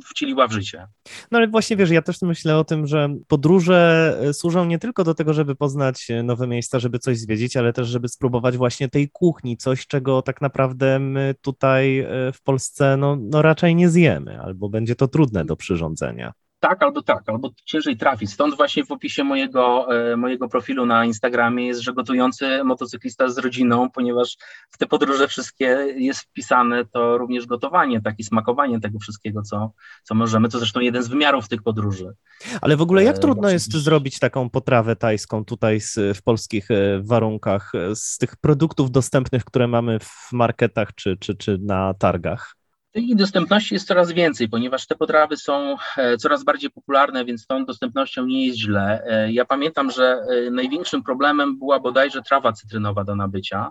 wcieliła 0.05 0.49
w 0.49 0.53
życie. 0.53 0.87
No 1.31 1.39
ale 1.39 1.49
właśnie 1.49 1.77
wiesz, 1.77 1.91
ja 1.91 2.03
też 2.03 2.23
myślę 2.23 2.57
o 2.57 2.65
tym, 2.65 2.87
że 2.87 3.09
podróże 3.29 4.19
służą 4.33 4.65
nie 4.65 4.79
tylko 4.79 5.05
do 5.05 5.15
tego, 5.15 5.33
żeby 5.33 5.55
poznać 5.55 6.09
nowe 6.25 6.47
miejsca, 6.47 6.79
żeby 6.79 6.99
coś 6.99 7.19
zwiedzić, 7.19 7.57
ale 7.57 7.73
też, 7.73 7.89
żeby 7.89 8.09
spróbować 8.09 8.57
właśnie 8.57 8.89
tej 8.89 9.11
kuchni, 9.11 9.57
coś, 9.57 9.87
czego 9.87 10.23
tak 10.23 10.41
naprawdę 10.41 10.99
my 10.99 11.35
tutaj 11.41 12.07
w 12.35 12.43
Polsce 12.43 12.97
no, 12.97 13.17
no 13.21 13.43
raczej 13.43 13.75
nie 13.75 13.89
zjemy, 13.89 14.41
albo 14.41 14.69
będzie 14.69 14.95
to 14.95 15.09
trudne 15.09 15.45
do 15.45 15.57
przyrządzenia 15.57 16.33
tak 16.69 16.83
albo 16.83 17.03
tak, 17.03 17.29
albo 17.29 17.51
ciężej 17.65 17.97
trafić. 17.97 18.33
Stąd 18.33 18.57
właśnie 18.57 18.85
w 18.85 18.93
opisie 18.93 19.25
mojego, 19.25 19.87
e, 20.13 20.17
mojego 20.17 20.49
profilu 20.49 20.87
na 20.87 21.05
Instagramie 21.05 21.67
jest, 21.67 21.81
że 21.81 21.93
gotujący 21.93 22.65
motocyklista 22.65 23.29
z 23.29 23.39
rodziną, 23.39 23.91
ponieważ 23.91 24.37
w 24.71 24.79
te 24.79 24.87
podróże 24.87 25.29
wszystkie 25.29 25.65
jest 25.97 26.21
wpisane 26.21 26.85
to 26.85 27.19
również 27.19 27.47
gotowanie, 27.47 28.03
takie 28.03 28.25
smakowanie 28.25 28.81
tego 28.81 28.99
wszystkiego, 28.99 29.43
co, 29.43 29.73
co 30.03 30.15
możemy. 30.15 30.49
To 30.49 30.59
zresztą 30.59 30.81
jeden 30.81 31.03
z 31.03 31.09
wymiarów 31.09 31.49
tych 31.49 31.63
podróży. 31.63 32.13
Ale 32.61 32.77
w 32.77 32.83
ogóle 32.83 33.05
jak 33.05 33.17
e, 33.17 33.19
trudno 33.19 33.51
jest 33.51 33.73
zrobić 33.73 34.19
taką 34.19 34.51
potrawę 34.51 34.97
tajską 34.97 35.45
tutaj 35.45 35.81
z, 35.81 36.19
w 36.19 36.23
polskich 36.23 36.71
e, 36.71 37.01
warunkach 37.03 37.73
z 37.95 38.19
tych 38.19 38.37
produktów 38.37 38.91
dostępnych, 38.91 39.45
które 39.45 39.69
mamy 39.69 39.99
w 39.99 40.33
marketach 40.33 40.95
czy, 40.95 41.17
czy, 41.17 41.35
czy 41.35 41.59
na 41.59 41.95
targach? 41.95 42.64
Tej 42.95 43.17
dostępności 43.17 43.75
jest 43.75 43.89
coraz 43.89 44.13
więcej, 44.13 44.49
ponieważ 44.49 44.87
te 44.87 44.95
potrawy 44.95 45.37
są 45.37 45.77
e, 45.97 46.17
coraz 46.17 46.45
bardziej 46.45 46.71
popularne, 46.71 47.25
więc 47.25 47.47
tą 47.47 47.65
dostępnością 47.65 48.27
nie 48.27 48.47
jest 48.47 48.59
źle. 48.59 49.03
E, 49.07 49.33
ja 49.33 49.45
pamiętam, 49.45 49.91
że 49.91 50.05
e, 50.47 50.51
największym 50.51 51.03
problemem 51.03 51.59
była 51.59 51.81
bodajże 51.81 52.23
trawa 52.23 52.53
cytrynowa 52.53 53.05
do 53.05 53.17
nabycia. 53.17 53.71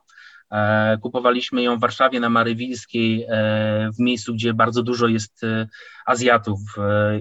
Kupowaliśmy 1.02 1.64
ją 1.64 1.78
w 1.78 1.80
Warszawie 1.80 2.20
na 2.20 2.30
Marywilskiej, 2.30 3.28
w 3.98 4.00
miejscu, 4.00 4.34
gdzie 4.34 4.54
bardzo 4.54 4.84
dużo 4.84 5.08
jest 5.08 5.42
Azjatów 6.06 6.60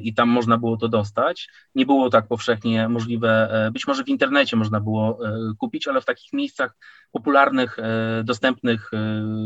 i 0.02 0.14
tam 0.14 0.28
można 0.28 0.58
było 0.58 0.76
to 0.76 0.88
dostać. 0.88 1.48
Nie 1.74 1.86
było 1.86 2.10
tak 2.10 2.28
powszechnie 2.28 2.88
możliwe, 2.88 3.50
być 3.72 3.86
może 3.86 4.04
w 4.04 4.08
internecie 4.08 4.56
można 4.56 4.80
było 4.80 5.18
kupić, 5.58 5.88
ale 5.88 6.00
w 6.00 6.04
takich 6.04 6.32
miejscach 6.32 6.76
popularnych, 7.12 7.76
dostępnych 8.24 8.90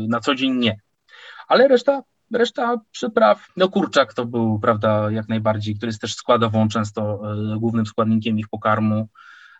na 0.09 0.19
co 0.19 0.35
dzień 0.35 0.55
nie. 0.55 0.79
Ale 1.47 1.67
reszta 1.67 2.03
Reszta 2.31 2.81
przypraw, 2.91 3.47
no 3.57 3.69
kurczak 3.69 4.13
to 4.13 4.25
był, 4.25 4.59
prawda, 4.59 5.11
jak 5.11 5.29
najbardziej, 5.29 5.75
który 5.75 5.89
jest 5.89 6.01
też 6.01 6.15
składową, 6.15 6.67
często 6.67 7.21
e, 7.33 7.59
głównym 7.59 7.85
składnikiem 7.85 8.39
ich 8.39 8.47
pokarmu. 8.47 9.07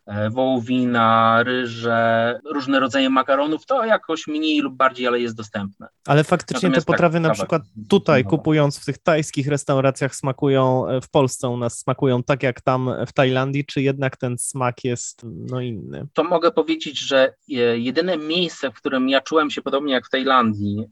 E, 0.07 0.29
wołowina, 0.29 1.43
ryże, 1.43 2.39
różne 2.51 2.79
rodzaje 2.79 3.09
makaronów, 3.09 3.65
to 3.65 3.85
jakoś 3.85 4.27
mniej 4.27 4.59
lub 4.59 4.75
bardziej, 4.75 5.07
ale 5.07 5.19
jest 5.19 5.35
dostępne. 5.35 5.87
Ale 6.05 6.23
faktycznie 6.23 6.69
Natomiast 6.69 6.87
te 6.87 6.93
potrawy 6.93 7.13
tak, 7.17 7.27
na 7.27 7.33
przykład 7.33 7.61
tutaj 7.89 8.23
kupując 8.23 8.79
w 8.79 8.85
tych 8.85 8.97
tajskich 8.97 9.47
restauracjach 9.47 10.15
smakują, 10.15 10.87
e, 10.87 11.01
w 11.01 11.09
Polsce 11.09 11.49
u 11.49 11.57
nas 11.57 11.79
smakują 11.79 12.23
tak 12.23 12.43
jak 12.43 12.61
tam 12.61 12.89
w 13.07 13.13
Tajlandii, 13.13 13.65
czy 13.65 13.81
jednak 13.81 14.17
ten 14.17 14.37
smak 14.37 14.83
jest 14.83 15.21
no 15.25 15.61
inny? 15.61 16.07
To 16.13 16.23
mogę 16.23 16.51
powiedzieć, 16.51 16.99
że 16.99 17.33
e, 17.49 17.53
jedyne 17.77 18.17
miejsce, 18.17 18.71
w 18.71 18.73
którym 18.73 19.09
ja 19.09 19.21
czułem 19.21 19.49
się 19.49 19.61
podobnie 19.61 19.93
jak 19.93 20.05
w 20.07 20.09
Tajlandii 20.09 20.85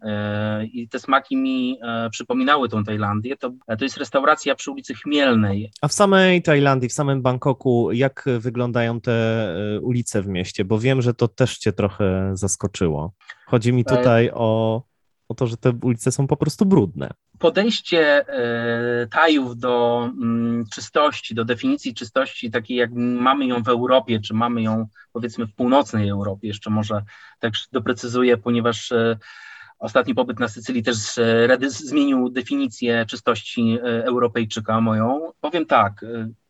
i 0.74 0.90
te 0.90 1.00
smaki 1.00 1.38
mi 1.38 1.80
przypominały 2.12 2.70
tą 2.70 2.84
Tajlandię, 2.84 3.38
to, 3.38 3.52
to 3.80 3.84
jest 3.84 3.98
restauracja 3.98 4.56
przy 4.56 4.72
ulicy 4.72 4.94
Chmielnej. 4.94 5.72
A 5.82 5.88
w 5.88 5.94
samej 5.94 6.42
Tajlandii, 6.42 6.90
w 6.90 6.94
samym 6.94 7.22
Bangkoku, 7.22 7.92
jak 7.92 8.26
wyglądają 8.40 9.02
te 9.06 9.12
e, 9.76 9.80
ulice 9.80 10.22
w 10.22 10.28
mieście, 10.28 10.66
bo 10.66 10.80
wiem, 10.80 11.02
że 11.02 11.14
to 11.14 11.28
też 11.28 11.58
cię 11.58 11.74
trochę 11.74 12.32
zaskoczyło. 12.34 13.14
Chodzi 13.46 13.74
mi 13.74 13.86
tutaj 13.86 14.32
o, 14.34 14.84
o 15.30 15.34
to, 15.34 15.48
że 15.48 15.58
te 15.58 15.74
ulice 15.84 16.12
są 16.12 16.28
po 16.28 16.38
prostu 16.38 16.66
brudne. 16.66 17.10
Podejście 17.40 18.30
e, 18.30 19.08
Tajów 19.08 19.58
do 19.58 20.06
mm, 20.22 20.66
czystości, 20.74 21.36
do 21.36 21.46
definicji 21.46 21.94
czystości, 21.94 22.52
takiej 22.52 22.78
jak 22.78 22.92
mamy 22.94 23.46
ją 23.46 23.64
w 23.64 23.68
Europie, 23.68 24.20
czy 24.20 24.34
mamy 24.34 24.62
ją 24.62 24.88
powiedzmy 25.14 25.48
w 25.48 25.54
północnej 25.54 26.10
Europie, 26.10 26.48
jeszcze 26.48 26.70
może 26.70 27.04
tak 27.40 27.54
doprecyzuję, 27.72 28.38
ponieważ 28.38 28.92
e, 28.92 29.18
Ostatni 29.80 30.16
pobyt 30.16 30.40
na 30.40 30.48
Sycylii 30.48 30.84
też 30.84 30.96
zmienił 31.68 32.30
definicję 32.30 33.06
czystości 33.06 33.78
Europejczyka 33.84 34.82
moją. 34.82 35.32
Powiem 35.42 35.66
tak, 35.66 36.06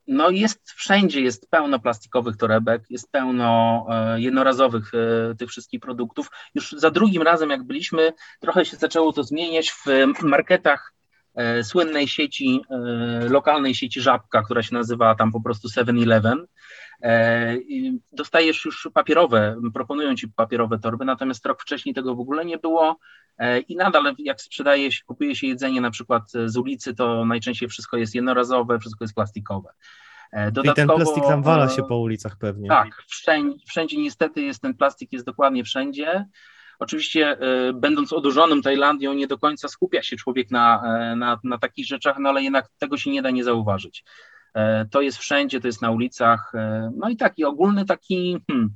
no 0.08 0.30
jest 0.30 0.72
wszędzie, 0.72 1.22
jest 1.22 1.50
pełno 1.50 1.80
plastikowych 1.80 2.38
torebek, 2.38 2.84
jest 2.90 3.12
pełno 3.12 3.86
e, 3.90 4.22
jednorazowych 4.22 4.92
e, 4.94 5.36
tych 5.36 5.50
wszystkich 5.50 5.80
produktów. 5.80 6.30
Już 6.56 6.72
za 6.72 6.92
drugim 6.92 7.22
razem, 7.22 7.50
jak 7.50 7.64
byliśmy, 7.64 8.14
trochę 8.40 8.66
się 8.66 8.78
zaczęło 8.78 9.14
to 9.14 9.24
zmieniać 9.24 9.72
w 9.72 9.86
marketach 10.24 10.94
e, 11.36 11.64
słynnej 11.64 12.08
sieci, 12.08 12.62
lokalnej 13.30 13.76
sieci 13.76 14.02
Żabka, 14.02 14.44
która 14.44 14.64
się 14.64 14.74
nazywa 14.74 15.16
tam 15.16 15.32
po 15.32 15.42
prostu 15.42 15.68
7-Eleven. 15.68 16.46
Dostajesz 18.12 18.66
już 18.66 18.90
papierowe, 18.94 19.56
proponują 19.74 20.16
ci 20.16 20.28
papierowe 20.28 20.80
torby, 20.80 21.06
natomiast 21.06 21.46
rok 21.46 21.62
wcześniej 21.62 21.96
tego 21.96 22.16
w 22.16 22.20
ogóle 22.20 22.46
nie 22.46 22.58
było 22.58 23.00
i 23.68 23.76
nadal 23.76 24.16
jak 24.18 24.42
sprzedaje 24.42 24.92
się, 24.92 25.04
kupuje 25.06 25.36
się 25.36 25.48
jedzenie 25.48 25.82
na 25.82 25.92
przykład 25.92 26.32
z 26.46 26.58
ulicy, 26.58 26.96
to 26.96 27.26
najczęściej 27.26 27.70
wszystko 27.70 27.98
jest 27.98 28.16
jednorazowe, 28.16 28.80
wszystko 28.80 29.04
jest 29.04 29.16
plastikowe. 29.16 29.70
Dodatkowo, 30.52 30.72
I 30.72 30.76
ten 30.76 30.88
plastik 30.88 31.24
tam 31.24 31.44
wala 31.44 31.70
się 31.70 31.84
po 31.84 31.98
ulicach 31.98 32.38
pewnie. 32.38 32.70
Tak, 32.70 33.04
wszędzie, 33.08 33.66
wszędzie 33.68 33.98
niestety 33.98 34.42
jest 34.42 34.62
ten 34.62 34.74
plastik, 34.74 35.14
jest 35.14 35.26
dokładnie 35.26 35.64
wszędzie. 35.64 36.26
Oczywiście, 36.80 37.38
będąc 37.74 38.14
odurzonym 38.14 38.62
Tajlandią, 38.62 39.14
nie 39.14 39.28
do 39.28 39.38
końca 39.38 39.68
skupia 39.68 40.04
się 40.04 40.16
człowiek 40.16 40.52
na, 40.52 40.82
na, 41.16 41.40
na 41.44 41.58
takich 41.58 41.88
rzeczach, 41.88 42.18
no 42.20 42.30
ale 42.30 42.44
jednak 42.44 42.70
tego 42.78 42.98
się 42.98 43.12
nie 43.12 43.22
da 43.22 43.32
nie 43.32 43.44
zauważyć. 43.44 44.04
To 44.92 45.02
jest 45.02 45.18
wszędzie, 45.18 45.62
to 45.62 45.68
jest 45.68 45.82
na 45.82 45.92
ulicach. 45.92 46.54
No 46.98 47.10
i 47.10 47.18
taki 47.18 47.46
ogólny 47.46 47.86
taki, 47.86 48.38
hmm, 48.48 48.70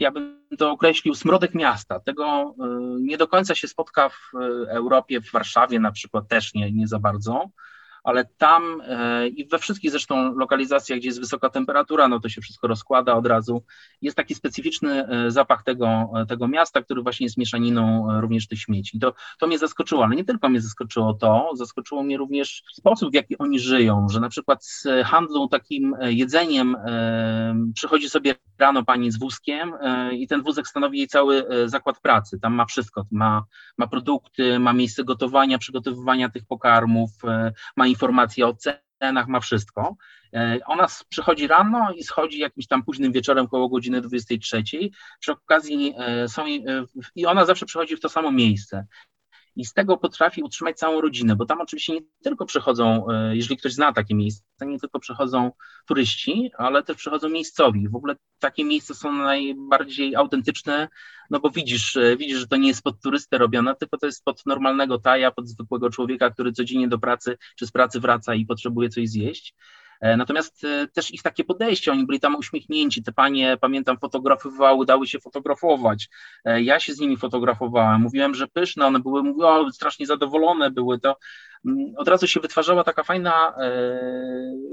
ja 0.00 0.10
bym 0.10 0.45
to 0.58 0.70
określił 0.70 1.14
smrodek 1.14 1.54
miasta. 1.54 2.00
Tego 2.00 2.54
nie 3.00 3.16
do 3.18 3.28
końca 3.28 3.54
się 3.54 3.68
spotka 3.68 4.08
w 4.08 4.30
Europie, 4.68 5.20
w 5.20 5.32
Warszawie 5.32 5.80
na 5.80 5.92
przykład 5.92 6.28
też 6.28 6.54
nie, 6.54 6.72
nie 6.72 6.88
za 6.88 6.98
bardzo 6.98 7.50
ale 8.06 8.24
tam 8.24 8.80
e, 8.80 9.28
i 9.28 9.46
we 9.48 9.58
wszystkich 9.58 9.90
zresztą 9.90 10.34
lokalizacjach, 10.34 10.98
gdzie 10.98 11.08
jest 11.08 11.20
wysoka 11.20 11.50
temperatura, 11.50 12.08
no 12.08 12.20
to 12.20 12.28
się 12.28 12.40
wszystko 12.40 12.66
rozkłada 12.66 13.14
od 13.14 13.26
razu. 13.26 13.62
Jest 14.02 14.16
taki 14.16 14.34
specyficzny 14.34 15.06
e, 15.06 15.30
zapach 15.30 15.62
tego, 15.62 16.10
e, 16.16 16.26
tego 16.26 16.48
miasta, 16.48 16.82
który 16.82 17.02
właśnie 17.02 17.26
jest 17.26 17.36
mieszaniną 17.36 18.06
również 18.20 18.48
tych 18.48 18.58
śmieci. 18.58 18.98
To, 18.98 19.14
to 19.38 19.46
mnie 19.46 19.58
zaskoczyło, 19.58 20.04
ale 20.04 20.16
nie 20.16 20.24
tylko 20.24 20.48
mnie 20.48 20.60
zaskoczyło 20.60 21.14
to, 21.14 21.50
zaskoczyło 21.54 22.02
mnie 22.02 22.16
również 22.16 22.62
sposób, 22.72 23.10
w 23.10 23.14
jaki 23.14 23.38
oni 23.38 23.58
żyją, 23.58 24.06
że 24.10 24.20
na 24.20 24.28
przykład 24.28 24.64
z 24.64 24.86
handlu 25.04 25.48
takim 25.48 25.94
jedzeniem 26.00 26.76
przychodzi 27.74 28.10
sobie 28.10 28.34
rano 28.58 28.84
pani 28.84 29.10
z 29.10 29.18
wózkiem 29.18 29.72
i 30.12 30.26
ten 30.26 30.42
wózek 30.42 30.68
stanowi 30.68 30.98
jej 30.98 31.08
cały 31.08 31.46
zakład 31.64 32.00
pracy. 32.00 32.38
Tam 32.40 32.54
ma 32.54 32.64
wszystko, 32.64 33.06
ma, 33.10 33.44
ma 33.78 33.86
produkty, 33.86 34.58
ma 34.58 34.72
miejsce 34.72 35.04
gotowania, 35.04 35.58
przygotowywania 35.58 36.28
tych 36.28 36.44
pokarmów, 36.44 37.10
ma 37.76 37.86
informacje 37.96 38.46
o 38.46 38.54
cenach, 38.54 39.28
ma 39.28 39.40
wszystko. 39.40 39.96
E, 40.34 40.58
ona 40.66 40.86
przychodzi 41.08 41.46
rano 41.46 41.92
i 41.92 42.04
schodzi 42.04 42.38
jakimś 42.38 42.66
tam 42.66 42.84
późnym 42.84 43.12
wieczorem 43.12 43.48
koło 43.48 43.68
godziny 43.68 44.00
23. 44.00 44.62
Przy 45.20 45.32
okazji 45.32 45.94
e, 45.98 46.28
są, 46.28 46.46
e, 46.46 46.84
i 47.14 47.26
ona 47.26 47.44
zawsze 47.44 47.66
przychodzi 47.66 47.96
w 47.96 48.00
to 48.00 48.08
samo 48.08 48.32
miejsce 48.32 48.86
i 49.56 49.64
z 49.64 49.72
tego 49.72 49.96
potrafi 49.96 50.42
utrzymać 50.42 50.78
całą 50.78 51.00
rodzinę, 51.00 51.36
bo 51.36 51.46
tam 51.46 51.60
oczywiście 51.60 51.92
nie 51.92 52.00
tylko 52.22 52.46
przychodzą, 52.46 53.06
e, 53.10 53.36
jeżeli 53.36 53.56
ktoś 53.56 53.72
zna 53.72 53.92
takie 53.92 54.14
miejsce, 54.14 54.44
nie 54.66 54.78
tylko 54.78 55.00
przychodzą 55.00 55.50
turyści, 55.88 56.50
ale 56.58 56.82
też 56.82 56.96
przychodzą 56.96 57.28
miejscowi. 57.28 57.88
W 57.88 57.96
ogóle 57.96 58.16
takie 58.38 58.64
miejsca 58.64 58.94
są 58.94 59.12
najbardziej 59.12 60.16
autentyczne, 60.16 60.88
no 61.30 61.40
bo 61.40 61.50
widzisz, 61.50 61.96
e, 61.96 62.16
widzisz, 62.16 62.38
że 62.38 62.46
to 62.46 62.56
nie 62.56 62.68
jest 62.68 62.82
pod 62.82 63.00
turystę 63.00 63.38
robione, 63.38 63.76
tylko 63.76 63.98
to 63.98 64.06
jest 64.06 64.24
pod 64.24 64.46
normalnego 64.46 64.98
taja, 64.98 65.30
pod 65.30 65.48
zwykłego 65.48 65.90
człowieka, 65.90 66.30
który 66.30 66.52
codziennie 66.52 66.88
do 66.88 66.98
pracy 66.98 67.38
czy 67.56 67.66
z 67.66 67.70
pracy 67.72 68.00
wraca 68.00 68.34
i 68.34 68.46
potrzebuje 68.46 68.88
coś 68.88 69.08
zjeść. 69.08 69.54
E, 70.00 70.16
natomiast 70.16 70.64
e, 70.64 70.86
też 70.88 71.14
ich 71.14 71.22
takie 71.22 71.44
podejście, 71.44 71.92
oni 71.92 72.06
byli 72.06 72.20
tam 72.20 72.36
uśmiechnięci, 72.36 73.02
te 73.02 73.12
panie, 73.12 73.56
pamiętam, 73.60 73.98
fotografowały, 73.98 74.86
dały 74.86 75.06
się 75.06 75.20
fotografować. 75.20 76.08
E, 76.44 76.62
ja 76.62 76.80
się 76.80 76.94
z 76.94 77.00
nimi 77.00 77.16
fotografowałem, 77.16 78.00
mówiłem, 78.00 78.34
że 78.34 78.46
pyszne, 78.46 78.86
one 78.86 79.00
były, 79.00 79.22
mówiły, 79.22 79.48
o, 79.48 79.72
strasznie 79.72 80.06
zadowolone 80.06 80.70
były, 80.70 81.00
to 81.00 81.18
mm, 81.66 81.92
od 81.96 82.08
razu 82.08 82.26
się 82.26 82.40
wytwarzała 82.40 82.84
taka 82.84 83.02
fajna 83.02 83.54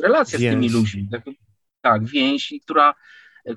relacja 0.03 0.39
z 0.39 0.41
tymi 0.41 0.69
ludźmi. 0.69 1.07
Tak, 1.11 1.21
tak 1.81 2.05
więź, 2.05 2.53
która 2.63 2.93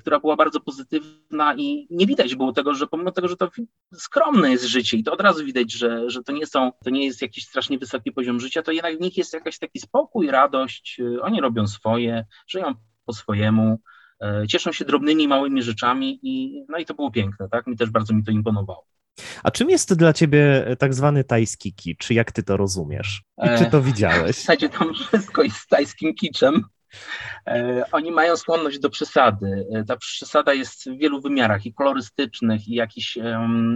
która 0.01 0.20
była 0.20 0.37
bardzo 0.37 0.61
pozytywna 0.61 1.55
i 1.57 1.87
nie 1.90 2.07
widać 2.07 2.35
było 2.35 2.53
tego, 2.53 2.75
że 2.75 2.87
pomimo 2.87 3.11
tego, 3.11 3.29
że 3.29 3.37
to 3.37 3.51
skromne 3.94 4.51
jest 4.51 4.64
życie 4.64 4.96
i 4.96 5.05
to 5.05 5.12
od 5.12 5.20
razu 5.20 5.44
widać, 5.44 5.72
że, 5.72 6.11
że 6.11 6.22
to 6.22 6.33
nie 6.33 6.46
są, 6.46 6.72
to 6.85 6.90
nie 6.90 7.05
jest 7.05 7.22
jakiś 7.22 7.46
strasznie 7.46 7.79
wysoki 7.79 8.12
poziom 8.12 8.40
życia, 8.40 8.62
to 8.62 8.72
jednak 8.72 8.99
w 8.99 9.01
nich 9.01 9.16
jest 9.16 9.33
jakiś 9.33 9.59
taki 9.59 9.81
spokój, 9.81 10.31
radość, 10.31 11.01
oni 11.22 11.40
robią 11.40 11.66
swoje, 11.66 12.25
żyją 12.49 12.75
po 13.05 13.12
swojemu, 13.12 13.81
e, 14.22 14.44
cieszą 14.49 14.72
się 14.72 14.85
drobnymi, 14.85 15.29
małymi 15.29 15.62
rzeczami 15.62 16.20
i 16.22 16.64
no 16.68 16.79
i 16.79 16.85
to 16.85 16.94
było 16.94 17.11
piękne, 17.11 17.49
tak? 17.49 17.66
Mi 17.66 17.77
też 17.77 17.90
bardzo 17.90 18.14
mi 18.14 18.25
to 18.25 18.31
imponowało. 18.31 18.87
A 19.42 19.51
czym 19.51 19.70
jest 19.70 19.94
dla 19.94 20.12
ciebie 20.12 20.66
tak 20.79 20.94
zwany 20.94 21.25
tajski 21.25 21.75
kicz? 21.75 22.11
Jak 22.11 22.33
ty 22.33 22.42
to 22.42 22.57
rozumiesz? 22.57 23.22
I 23.44 23.59
czy 23.59 23.70
to 23.70 23.83
widziałeś? 23.83 24.37
W 24.37 24.38
zasadzie 24.38 24.68
tam 24.68 24.94
wszystko 24.94 25.42
jest 25.42 25.57
z 25.57 25.66
tajskim 25.66 26.14
kiczem. 26.14 26.62
E, 27.46 27.82
oni 27.92 28.12
mają 28.12 28.37
skłonność 28.37 28.78
do 28.78 28.90
przesady. 28.90 29.66
E, 29.72 29.85
ta 29.85 29.96
przesada 29.96 30.52
jest 30.52 30.90
w 30.90 30.98
wielu 30.98 31.20
wymiarach 31.20 31.66
i 31.66 31.74
kolorystycznych, 31.74 32.68
i 32.68 32.74
jakiś 32.74 33.18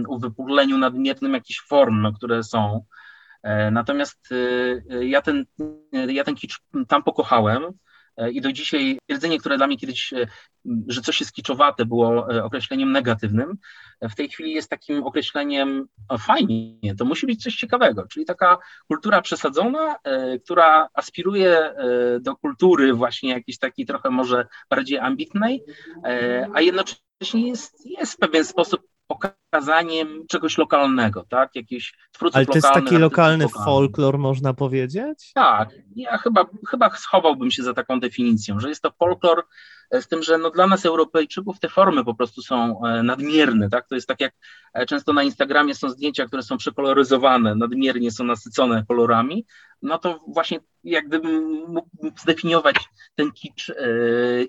uwypukleniu 0.07 0.77
nadmiernym 0.77 1.33
jakichś 1.33 1.61
form, 1.67 2.13
które 2.13 2.43
są. 2.43 2.85
E, 3.43 3.71
natomiast 3.71 4.29
ja 5.01 5.21
ten, 5.21 5.45
ja 6.07 6.23
ten 6.23 6.35
kicz 6.35 6.59
tam 6.87 7.03
pokochałem. 7.03 7.63
E, 8.17 8.31
I 8.31 8.41
do 8.41 8.51
dzisiaj 8.51 8.97
twierdzenie, 9.05 9.39
które 9.39 9.57
dla 9.57 9.67
mnie 9.67 9.77
kiedyś, 9.77 10.13
e, 10.13 10.27
że 10.87 11.01
coś 11.01 11.19
jest 11.19 11.33
kiczowate, 11.33 11.85
było 11.85 12.35
e, 12.35 12.43
określeniem 12.43 12.91
negatywnym, 12.91 13.57
w 14.01 14.15
tej 14.15 14.29
chwili 14.29 14.53
jest 14.53 14.69
takim 14.69 15.03
określeniem 15.03 15.87
fajnie, 16.19 16.95
to 16.97 17.05
musi 17.05 17.25
być 17.25 17.43
coś 17.43 17.55
ciekawego, 17.55 18.07
czyli 18.07 18.25
taka 18.25 18.57
kultura 18.87 19.21
przesadzona, 19.21 19.95
która 20.43 20.87
aspiruje 20.93 21.73
do 22.21 22.35
kultury 22.35 22.93
właśnie 22.93 23.29
jakiejś 23.29 23.57
takiej 23.57 23.85
trochę 23.85 24.09
może 24.09 24.47
bardziej 24.69 24.99
ambitnej, 24.99 25.63
a 26.53 26.61
jednocześnie 26.61 27.47
jest, 27.47 27.85
jest 27.85 28.13
w 28.13 28.17
pewien 28.17 28.45
sposób 28.45 28.90
pokazaniem 29.15 30.27
czegoś 30.27 30.57
lokalnego, 30.57 31.25
tak? 31.29 31.55
Jakiś 31.55 31.93
twórców 32.11 32.35
Ale 32.35 32.45
to 32.45 32.53
jest 32.55 32.73
taki 32.73 32.97
lokalny 32.97 33.47
folklor, 33.65 34.17
można 34.17 34.53
powiedzieć? 34.53 35.31
Tak, 35.33 35.69
ja 35.95 36.17
chyba, 36.17 36.45
chyba 36.69 36.89
schowałbym 36.89 37.51
się 37.51 37.63
za 37.63 37.73
taką 37.73 37.99
definicją, 37.99 38.59
że 38.59 38.69
jest 38.69 38.81
to 38.81 38.91
folklor 38.99 39.43
z 39.99 40.07
tym, 40.07 40.23
że 40.23 40.37
no 40.37 40.49
dla 40.49 40.67
nas 40.67 40.85
Europejczyków 40.85 41.59
te 41.59 41.69
formy 41.69 42.05
po 42.05 42.15
prostu 42.15 42.41
są 42.41 42.85
e, 42.85 43.03
nadmierne, 43.03 43.69
tak? 43.69 43.87
To 43.87 43.95
jest 43.95 44.07
tak 44.07 44.21
jak 44.21 44.33
e, 44.73 44.85
często 44.85 45.13
na 45.13 45.23
Instagramie 45.23 45.75
są 45.75 45.89
zdjęcia, 45.89 46.25
które 46.25 46.43
są 46.43 46.57
przekoloryzowane, 46.57 47.55
nadmiernie 47.55 48.11
są 48.11 48.23
nasycone 48.23 48.85
kolorami, 48.87 49.45
no 49.81 49.97
to 49.97 50.19
właśnie 50.27 50.59
jak 50.83 51.07
gdybym 51.07 51.43
mógł 51.67 51.89
zdefiniować 52.19 52.75
ten 53.15 53.31
kicz 53.31 53.69
e, 53.69 53.73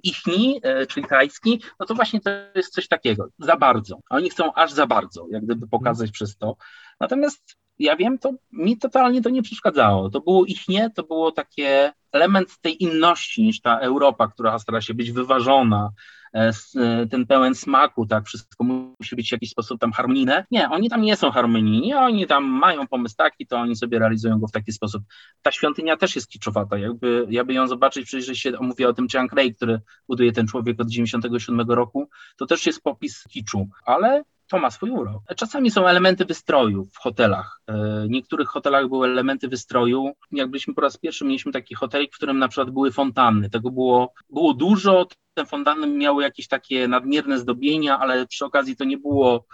ichni, 0.03 0.61
czyli 0.89 1.07
tajski, 1.07 1.63
no 1.81 1.87
to 1.87 1.95
właśnie 1.95 2.21
to 2.21 2.31
jest 2.55 2.73
coś 2.73 2.89
takiego, 2.89 3.29
za 3.39 3.57
bardzo. 3.57 4.01
Oni 4.11 4.31
chcą 4.31 4.53
aż 4.55 4.73
za 4.73 4.87
bardzo, 4.87 5.27
jak 5.31 5.45
gdyby 5.45 5.69
pokazać 5.69 6.11
przez 6.11 6.37
to. 6.37 6.57
Natomiast 7.01 7.57
ja 7.83 7.97
wiem, 7.97 8.19
to 8.19 8.33
mi 8.53 8.79
totalnie 8.79 9.23
to 9.23 9.31
nie 9.31 9.43
przeszkadzało. 9.43 10.11
To 10.11 10.21
było 10.21 10.45
ich 10.45 10.69
nie, 10.69 10.91
to 10.91 11.03
było 11.03 11.33
takie 11.33 11.93
element 12.13 12.59
tej 12.61 12.83
inności 12.83 13.43
niż 13.43 13.61
ta 13.61 13.79
Europa, 13.79 14.29
która 14.29 14.59
stara 14.59 14.81
się 14.81 14.95
być 14.95 15.13
wyważona, 15.13 15.91
e, 16.35 16.53
e, 16.77 17.07
ten 17.07 17.27
pełen 17.27 17.55
smaku, 17.55 18.07
tak, 18.07 18.27
wszystko 18.27 18.65
musi 18.65 19.17
być 19.17 19.29
w 19.29 19.33
jakiś 19.33 19.51
sposób 19.51 19.81
tam 19.81 19.93
harmonijne. 19.93 20.47
Nie, 20.51 20.71
oni 20.71 20.91
tam 20.91 21.03
nie 21.03 21.17
są 21.17 21.31
harmonijni, 21.31 21.95
oni 21.95 22.27
tam 22.27 22.45
mają 22.45 22.87
pomysł 22.87 23.17
taki, 23.17 23.47
to 23.47 23.57
oni 23.57 23.77
sobie 23.77 23.99
realizują 23.99 24.39
go 24.39 24.47
w 24.47 24.53
taki 24.53 24.73
sposób. 24.73 25.03
Ta 25.43 25.53
świątynia 25.53 25.97
też 25.97 26.17
jest 26.17 26.29
kiczowata, 26.29 26.79
jakby, 26.79 27.27
jakby 27.31 27.55
ją 27.55 27.69
zobaczyć, 27.69 28.07
przecież 28.07 28.39
się 28.39 28.53
mówię 28.61 28.89
o 28.89 28.93
tym 28.93 29.09
Chiang 29.09 29.33
Rai, 29.33 29.55
który 29.55 29.81
buduje 30.09 30.33
ten 30.33 30.47
człowiek 30.47 30.81
od 30.81 30.89
97 30.89 31.71
roku, 31.71 32.09
to 32.37 32.47
też 32.47 32.67
jest 32.67 32.83
popis 32.83 33.25
kiczu, 33.29 33.69
ale 33.87 34.23
to 34.53 34.59
ma 34.59 34.71
swój 34.71 34.91
urok. 34.91 35.23
Czasami 35.37 35.71
są 35.71 35.87
elementy 35.87 36.25
wystroju 36.25 36.85
w 36.85 36.99
hotelach. 36.99 37.61
E, 37.67 37.73
W 38.07 38.11
niektórych 38.11 38.49
hotelach 38.49 38.89
były 38.89 39.07
elementy 39.07 39.49
wystroju. 39.49 40.13
Jak 40.33 40.51
byliśmy 40.51 40.75
po 40.75 40.81
raz 40.81 40.97
pierwszy, 40.97 41.25
mieliśmy 41.25 41.53
taki 41.53 41.75
hotelik, 41.75 42.13
w 42.13 42.17
którym 42.17 42.39
na 42.39 42.49
przykład 42.49 42.71
były 42.71 42.93
fontanny. 42.93 43.51
Tego 43.51 43.71
było, 43.71 44.13
było 44.31 44.55
dużo. 44.55 45.07
Te 45.35 45.47
fontanny 45.47 45.87
miały 45.87 46.23
jakieś 46.23 46.49
takie 46.49 46.89
nadmierne 46.89 47.39
zdobienia, 47.39 47.99
ale 47.99 48.27
przy 48.27 48.45
okazji 48.45 48.77
to 48.77 48.85
nie 48.85 48.99
było, 48.99 49.45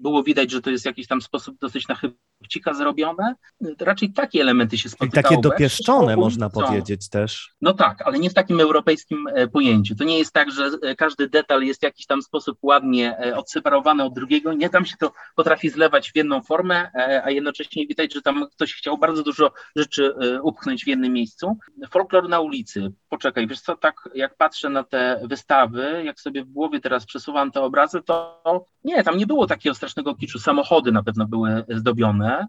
było 0.00 0.22
widać, 0.22 0.50
że 0.50 0.60
to 0.60 0.70
jest 0.70 0.84
w 0.84 0.86
jakiś 0.86 1.06
tam 1.06 1.22
sposób 1.22 1.58
dosyć 1.58 1.88
na 1.88 1.94
chybcika 1.94 2.74
zrobione. 2.74 3.34
E, 3.64 3.84
Raczej 3.84 4.12
takie 4.12 4.40
elementy 4.40 4.78
się 4.78 4.88
spotykały. 4.88 5.22
takie 5.22 5.34
bo 5.34 5.34
jak 5.34 5.42
dopieszczone, 5.42 6.16
można 6.16 6.50
powiedzieć 6.50 7.08
też. 7.08 7.54
no 7.60 7.74
tak, 7.74 8.02
ale 8.02 8.18
nie 8.18 8.30
w 8.30 8.34
takim 8.34 8.60
europejskim 8.60 9.28
e, 9.34 9.48
pojęciu. 9.48 9.94
To 9.96 10.04
nie 10.04 10.18
jest 10.18 10.32
tak, 10.32 10.50
że 10.50 10.70
e, 10.82 10.94
każdy 10.94 11.28
detal 11.28 11.62
jest 11.62 11.80
w 11.80 11.82
jakiś 11.82 12.06
tam 12.06 12.22
sposób 12.22 12.58
ładnie 12.62 13.18
e, 13.18 13.36
odseparowany 13.36 14.04
od 14.04 14.14
drugiego. 14.14 14.52
Nie, 14.52 14.70
tam 14.70 14.86
się 14.86 14.96
to 14.96 15.12
potrafi 15.36 15.70
zlewać 15.70 16.12
w 16.12 16.16
jedną 16.16 16.42
formę, 16.42 16.90
e, 16.94 17.22
a 17.24 17.30
jednocześnie 17.30 17.86
widać, 17.86 18.14
że 18.14 18.22
tam 18.22 18.46
ktoś 18.52 18.74
chciał 18.74 18.98
bardzo 18.98 19.22
dużo 19.22 19.52
rzeczy 19.76 20.14
e, 20.20 20.42
upchnąć 20.42 20.84
w 20.84 20.88
jednym 20.88 21.12
miejscu. 21.12 21.58
Folklor 21.90 22.28
na 22.28 22.40
ulicy. 22.40 22.92
Poczekaj, 23.08 23.46
wiesz 23.46 23.60
co, 23.60 23.76
tak 23.76 23.94
jak 24.14 24.36
patrzę 24.36 24.70
na 24.70 24.84
te 24.84 25.20
wystawy, 25.24 26.02
jak 26.04 26.20
sobie 26.20 26.44
w 26.44 26.52
głowie 26.52 26.80
teraz 26.80 27.06
przesuwam 27.06 27.50
te 27.50 27.60
obrazy, 27.60 28.02
to 28.02 28.42
nie, 28.84 29.04
tam 29.04 29.18
nie 29.18 29.26
było 29.26 29.46
takiego 29.60 29.74
strasznego 29.74 30.14
kiczu. 30.14 30.38
Samochody 30.38 30.92
na 30.92 31.02
pewno 31.02 31.26
były 31.26 31.64
zdobione 31.68 32.46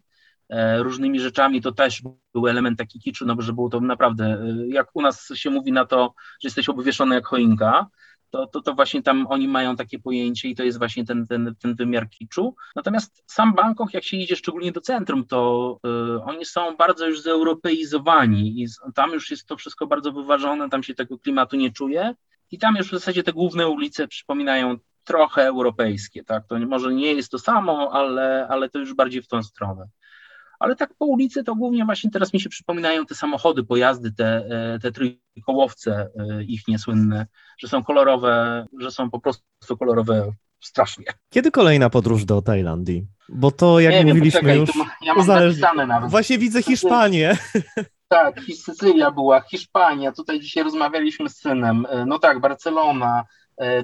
e, 0.50 0.84
różnymi 0.84 1.20
rzeczami, 1.20 1.62
to 1.62 1.72
też 1.72 2.02
był 2.34 2.48
element 2.48 2.78
taki 2.78 3.00
kiczu, 3.00 3.26
no 3.26 3.36
bo 3.36 3.42
że 3.42 3.54
było 3.54 3.70
to 3.70 3.80
naprawdę, 3.82 4.26
e, 4.26 4.68
jak 4.68 4.88
u 4.94 5.02
nas 5.02 5.30
się 5.34 5.50
mówi 5.50 5.72
na 5.72 5.86
to, 5.86 6.14
że 6.42 6.48
jesteś 6.48 6.70
obwieszony 6.70 7.16
jak 7.16 7.26
choinka, 7.26 7.88
to, 8.30 8.48
to, 8.48 8.62
to 8.62 8.74
właśnie 8.74 9.04
tam 9.04 9.28
oni 9.28 9.48
mają 9.48 9.76
takie 9.76 10.00
pojęcie 10.00 10.50
i 10.50 10.56
to 10.56 10.64
jest 10.64 10.78
właśnie 10.78 11.06
ten, 11.06 11.28
ten, 11.28 11.56
ten 11.60 11.76
wymiar 11.76 12.10
kiczu. 12.10 12.56
Natomiast 12.76 13.24
sam 13.28 13.54
Bangkok, 13.56 13.94
jak 13.94 14.04
się 14.04 14.18
idzie 14.18 14.36
szczególnie 14.36 14.72
do 14.72 14.82
centrum, 14.82 15.26
to 15.26 15.80
y, 16.18 16.24
oni 16.24 16.46
są 16.46 16.76
bardzo 16.76 17.08
już 17.08 17.22
zeuropeizowani 17.22 18.64
i 18.64 18.68
tam 18.96 19.12
już 19.12 19.32
jest 19.32 19.46
to 19.46 19.58
wszystko 19.58 19.88
bardzo 19.88 20.12
wyważone, 20.12 20.70
tam 20.70 20.84
się 20.84 20.96
tego 20.96 21.18
klimatu 21.18 21.56
nie 21.56 21.72
czuje 21.72 22.16
i 22.52 22.58
tam 22.60 22.76
już 22.76 22.88
w 22.88 22.92
zasadzie 22.92 23.24
te 23.24 23.34
główne 23.34 23.68
ulice 23.68 24.08
przypominają 24.08 24.78
trochę 25.04 25.44
europejskie, 25.46 26.24
tak? 26.24 26.48
To 26.48 26.60
może 26.60 26.94
nie 26.94 27.14
jest 27.14 27.32
to 27.32 27.40
samo, 27.40 27.90
ale, 27.94 28.48
ale 28.50 28.70
to 28.70 28.80
już 28.80 28.94
bardziej 28.94 29.22
w 29.22 29.28
tą 29.28 29.44
stronę. 29.44 29.86
Ale 30.60 30.76
tak 30.76 30.94
po 30.98 31.06
ulicy 31.06 31.44
to 31.44 31.56
głównie 31.56 31.86
właśnie 31.86 32.12
teraz 32.12 32.34
mi 32.34 32.40
się 32.42 32.50
przypominają 32.50 33.06
te 33.06 33.16
samochody, 33.16 33.64
pojazdy, 33.64 34.12
te, 34.14 34.26
e, 34.50 34.80
te 34.80 34.92
trójkołowce 34.92 36.10
e, 36.20 36.44
ich 36.44 36.68
niesłynne, 36.68 37.26
że 37.58 37.68
są 37.68 37.84
kolorowe, 37.84 38.66
że 38.80 38.92
są 38.92 39.10
po 39.10 39.20
prostu 39.20 39.78
kolorowe 39.80 40.32
strasznie. 40.60 41.06
Kiedy 41.30 41.52
kolejna 41.52 41.90
podróż 41.90 42.26
do 42.26 42.42
Tajlandii? 42.42 43.08
Bo 43.30 43.52
to, 43.52 43.80
jak 43.80 43.92
Nie 43.94 43.98
wiem, 43.98 44.08
mówiliśmy 44.08 44.40
poczekaj, 44.40 44.60
już, 44.60 44.76
ma- 44.76 44.96
ja 45.02 45.14
mam 45.14 45.24
uzależni- 45.26 45.88
nawet. 45.88 46.12
właśnie 46.12 46.38
widzę 46.38 46.64
Hiszpanię. 46.64 47.38
Tak, 48.08 48.42
Sycylia 48.64 49.12
była, 49.12 49.42
Hiszpania, 49.42 50.12
tutaj 50.12 50.40
dzisiaj 50.40 50.64
rozmawialiśmy 50.64 51.30
z 51.30 51.38
synem. 51.38 51.86
E, 51.90 52.06
No 52.06 52.20
tak, 52.20 52.40
Barcelona, 52.40 53.24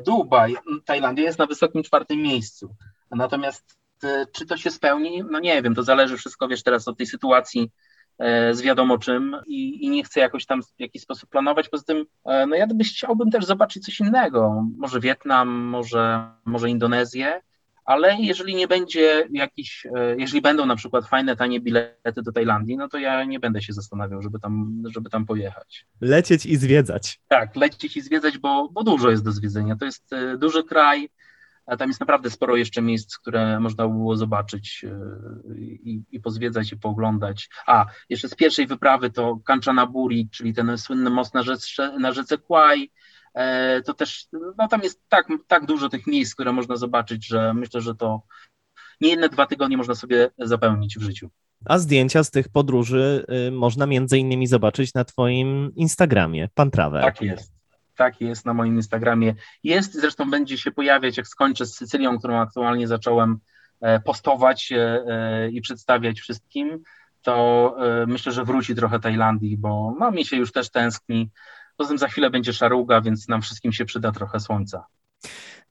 Dubaj, 0.06 0.52
m, 0.52 0.82
Tajlandia 0.86 1.24
jest 1.24 1.40
na 1.40 1.46
wysokim 1.46 1.84
czwartym 1.84 2.20
miejscu. 2.20 2.76
Natomiast 3.12 3.78
e, 4.04 4.26
czy 4.34 4.46
to 4.46 4.58
się 4.58 4.72
spełni? 4.72 5.24
No 5.32 5.40
nie 5.40 5.62
wiem, 5.62 5.76
to 5.76 5.84
zależy 5.84 6.18
wszystko, 6.18 6.48
wiesz, 6.48 6.64
teraz 6.64 6.88
od 6.88 6.98
tej 6.98 7.08
sytuacji 7.08 7.72
e, 8.20 8.54
z 8.54 8.62
wiadomo 8.62 8.98
czym 8.98 9.36
i, 9.48 9.86
i 9.86 9.90
nie 9.90 10.04
chcę 10.04 10.20
jakoś 10.20 10.46
tam 10.46 10.64
w 10.64 10.80
jakiś 10.80 11.02
sposób 11.02 11.30
planować. 11.30 11.70
Poza 11.70 11.84
tym, 11.84 12.06
e, 12.26 12.48
no 12.48 12.56
ja 12.56 12.68
byś 12.68 12.94
chciałbym 12.94 13.32
też 13.32 13.46
zobaczyć 13.46 13.86
coś 13.86 14.00
innego. 14.00 14.64
Może 14.78 15.00
Wietnam, 15.00 15.50
może, 15.50 16.30
może 16.46 16.70
Indonezję. 16.70 17.42
Ale 17.88 18.16
jeżeli 18.20 18.56
nie 18.56 18.68
będzie 18.68 19.28
jakiś, 19.32 19.88
e, 19.96 20.16
jeżeli 20.18 20.42
będą 20.42 20.66
na 20.66 20.76
przykład 20.76 21.08
fajne, 21.08 21.36
tanie 21.36 21.60
bilety 21.60 22.22
do 22.24 22.32
Tajlandii, 22.32 22.78
no 22.78 22.88
to 22.88 22.98
ja 22.98 23.24
nie 23.24 23.40
będę 23.40 23.62
się 23.62 23.74
zastanawiał, 23.74 24.22
żeby 24.22 24.40
tam, 24.40 24.84
żeby 24.94 25.10
tam 25.10 25.26
pojechać. 25.26 25.86
Lecieć 26.02 26.46
i 26.46 26.58
zwiedzać. 26.58 27.20
Tak, 27.28 27.56
lecieć 27.56 27.98
i 27.98 28.02
zwiedzać, 28.02 28.38
bo, 28.38 28.70
bo 28.72 28.84
dużo 28.84 29.10
jest 29.10 29.24
do 29.24 29.32
zwiedzenia. 29.32 29.76
To 29.76 29.86
jest 29.86 30.14
e, 30.14 30.38
duży 30.38 30.64
kraj, 30.64 31.10
a 31.66 31.78
tam 31.78 31.90
jest 31.90 32.00
naprawdę 32.00 32.30
sporo 32.30 32.56
jeszcze 32.56 32.82
miejsc, 32.82 33.18
które 33.18 33.60
można 33.60 33.88
by 33.88 33.94
było 33.94 34.16
zobaczyć 34.16 34.86
e, 34.86 35.60
i, 35.60 36.04
i 36.12 36.20
pozwiedzać 36.20 36.72
i 36.72 36.78
pooglądać. 36.78 37.50
A, 37.68 37.86
jeszcze 38.10 38.30
z 38.30 38.36
pierwszej 38.36 38.68
wyprawy 38.68 39.10
to 39.10 39.40
Kanchanaburi, 39.46 40.30
czyli 40.32 40.54
ten 40.54 40.78
słynny 40.78 41.10
most 41.10 41.34
na 41.34 41.44
rzece, 41.44 42.00
na 42.00 42.12
rzece 42.12 42.38
Kwai. 42.38 42.92
E, 43.38 43.82
To 43.82 43.94
też, 43.94 44.28
no 44.58 44.68
tam 44.68 44.82
jest 44.82 45.02
tak, 45.10 45.28
tak 45.48 45.66
dużo 45.66 45.90
tych 45.90 46.08
miejsc, 46.08 46.34
które 46.34 46.54
można 46.54 46.76
zobaczyć, 46.76 47.28
że 47.28 47.54
myślę, 47.54 47.82
że 47.82 47.96
to 47.96 48.22
nie 49.02 49.10
jedne 49.10 49.30
dwa 49.30 49.46
tygodnie 49.46 49.78
można 49.78 49.96
sobie 49.96 50.30
zapełnić 50.38 50.98
w 50.98 51.02
życiu. 51.02 51.30
A 51.66 51.78
zdjęcia 51.78 52.24
z 52.24 52.32
tych 52.32 52.50
podróży 52.50 53.26
y, 53.48 53.52
można 53.52 53.86
między 53.86 54.18
innymi 54.18 54.48
zobaczyć 54.48 54.94
na 54.94 55.06
twoim 55.06 55.72
Instagramie, 55.76 56.50
Pan 56.54 56.72
Travel. 56.72 57.02
Tak 57.02 57.22
jest. 57.22 57.54
Tak 57.96 58.22
jest 58.22 58.46
na 58.46 58.54
moim 58.54 58.76
Instagramie. 58.76 59.36
Jest, 59.64 59.94
zresztą 59.94 60.30
będzie 60.30 60.58
się 60.58 60.72
pojawiać, 60.72 61.18
jak 61.18 61.28
skończę 61.28 61.66
z 61.66 61.76
Sycylią, 61.76 62.18
którą 62.18 62.40
aktualnie 62.40 62.88
zacząłem 62.88 63.40
e, 63.82 64.00
postować 64.00 64.72
e, 64.72 65.50
i 65.52 65.62
przedstawiać 65.62 66.20
wszystkim, 66.20 66.84
to 67.22 67.76
myślę, 68.08 68.32
że 68.32 68.46
wróci 68.46 68.76
trochę 68.76 69.00
Tajlandii, 69.00 69.58
bo 69.58 69.96
no, 70.00 70.12
mi 70.12 70.26
się 70.26 70.38
już 70.38 70.52
też 70.52 70.70
tęskni. 70.70 71.30
Poza 71.78 71.88
tym 71.88 71.98
za 71.98 72.08
chwilę 72.08 72.30
będzie 72.30 72.54
szaruga, 72.54 73.02
więc 73.02 73.28
nam 73.28 73.42
wszystkim 73.42 73.72
się 73.72 73.86
przyda 73.86 74.12
trochę 74.12 74.40
słońca. 74.40 74.86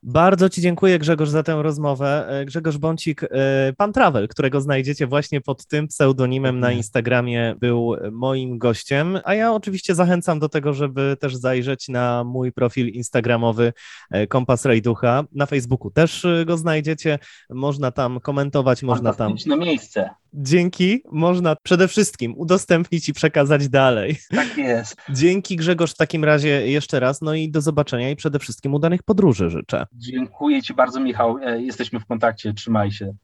Bardzo 0.02 0.48
Ci 0.48 0.60
dziękuję, 0.60 0.98
Grzegorz, 0.98 1.28
za 1.28 1.42
tę 1.42 1.62
rozmowę. 1.62 2.28
E, 2.28 2.44
Grzegorz 2.44 2.78
Bącik, 2.78 3.22
e, 3.22 3.28
Pan 3.76 3.92
Travel, 3.92 4.28
którego 4.28 4.60
znajdziecie 4.60 5.06
właśnie 5.06 5.40
pod 5.40 5.66
tym 5.66 5.88
pseudonimem 5.88 6.60
na 6.60 6.72
Instagramie, 6.72 7.54
był 7.60 7.96
moim 8.12 8.58
gościem. 8.58 9.18
A 9.24 9.34
ja 9.34 9.52
oczywiście 9.52 9.94
zachęcam 9.94 10.38
do 10.38 10.48
tego, 10.48 10.72
żeby 10.72 11.16
też 11.20 11.36
zajrzeć 11.36 11.88
na 11.88 12.24
mój 12.24 12.52
profil 12.52 12.88
Instagramowy 12.88 13.72
e, 14.10 14.26
Kompas 14.26 14.64
Rajducha. 14.64 15.24
Na 15.32 15.46
Facebooku 15.46 15.90
też 15.90 16.26
go 16.46 16.56
znajdziecie. 16.56 17.18
Można 17.50 17.90
tam 17.90 18.20
komentować, 18.20 18.82
można 18.82 19.12
tam. 19.12 19.28
Fantastyczne 19.28 19.56
miejsce. 19.56 20.10
Dzięki, 20.38 21.02
można 21.12 21.56
przede 21.62 21.88
wszystkim 21.88 22.34
udostępnić 22.36 23.08
i 23.08 23.12
przekazać 23.12 23.68
dalej. 23.68 24.16
Tak 24.30 24.58
jest. 24.58 24.96
Dzięki 25.10 25.56
Grzegorz 25.56 25.92
w 25.92 25.96
takim 25.96 26.24
razie 26.24 26.66
jeszcze 26.66 27.00
raz, 27.00 27.20
no 27.20 27.34
i 27.34 27.50
do 27.50 27.60
zobaczenia 27.60 28.10
i 28.10 28.16
przede 28.16 28.38
wszystkim 28.38 28.74
udanych 28.74 29.02
podróży 29.02 29.50
życzę. 29.50 29.86
Dziękuję 29.92 30.62
Ci 30.62 30.74
bardzo, 30.74 31.00
Michał. 31.00 31.38
E, 31.38 31.62
Jesteśmy 31.62 32.00
w 32.00 32.06
kontakcie. 32.06 32.52
Trzymaj 32.54 32.92
się. 32.92 33.14